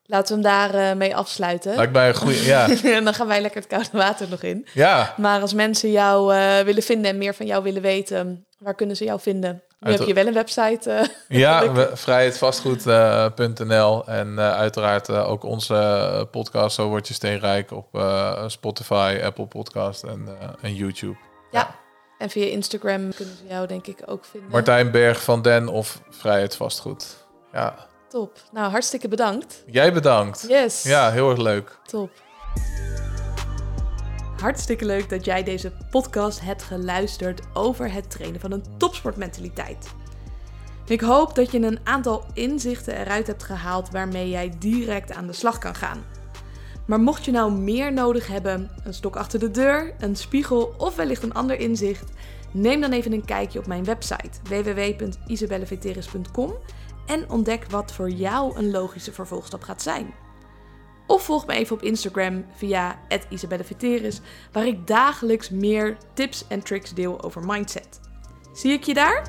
[0.08, 1.76] Laten we hem daar uh, mee afsluiten.
[1.76, 2.70] Lijkt mij een goede, ja.
[2.84, 4.68] en dan gaan wij lekker het koude water nog in.
[4.74, 5.14] Ja.
[5.18, 8.96] Maar als mensen jou uh, willen vinden en meer van jou willen weten, waar kunnen
[8.96, 9.64] ze jou vinden?
[9.80, 10.90] Nu heb je wel een website.
[10.90, 11.02] Uh,
[11.42, 17.88] ja, vrijheidvastgoed.nl en uiteraard ook onze podcast, Zo Word Je Steenrijk, op
[18.48, 20.28] Spotify, Apple Podcast en,
[20.62, 21.18] en YouTube.
[21.52, 21.60] Ja.
[21.60, 21.76] ja.
[22.18, 24.50] en via Instagram kunnen ze jou denk ik ook vinden.
[24.50, 27.26] Martijn Berg van Den of Vrijheid Vastgoed.
[27.52, 27.88] Ja.
[28.16, 28.42] Top.
[28.52, 29.64] Nou, hartstikke bedankt.
[29.66, 30.46] Jij bedankt.
[30.48, 30.84] Yes.
[30.84, 31.80] Ja, heel erg leuk.
[31.86, 32.10] Top.
[34.40, 39.94] Hartstikke leuk dat jij deze podcast hebt geluisterd over het trainen van een topsportmentaliteit.
[40.88, 45.34] Ik hoop dat je een aantal inzichten eruit hebt gehaald waarmee jij direct aan de
[45.34, 46.06] slag kan gaan.
[46.88, 50.96] Maar mocht je nou meer nodig hebben, een stok achter de deur, een spiegel of
[50.96, 52.12] wellicht een ander inzicht,
[52.52, 56.54] neem dan even een kijkje op mijn website www.isabelleveteris.com
[57.06, 60.14] en ontdek wat voor jou een logische vervolgstap gaat zijn.
[61.08, 63.00] Of volg me even op Instagram via
[63.30, 68.00] @isabelleveteris, waar ik dagelijks meer tips en tricks deel over mindset.
[68.54, 69.24] Zie ik je daar?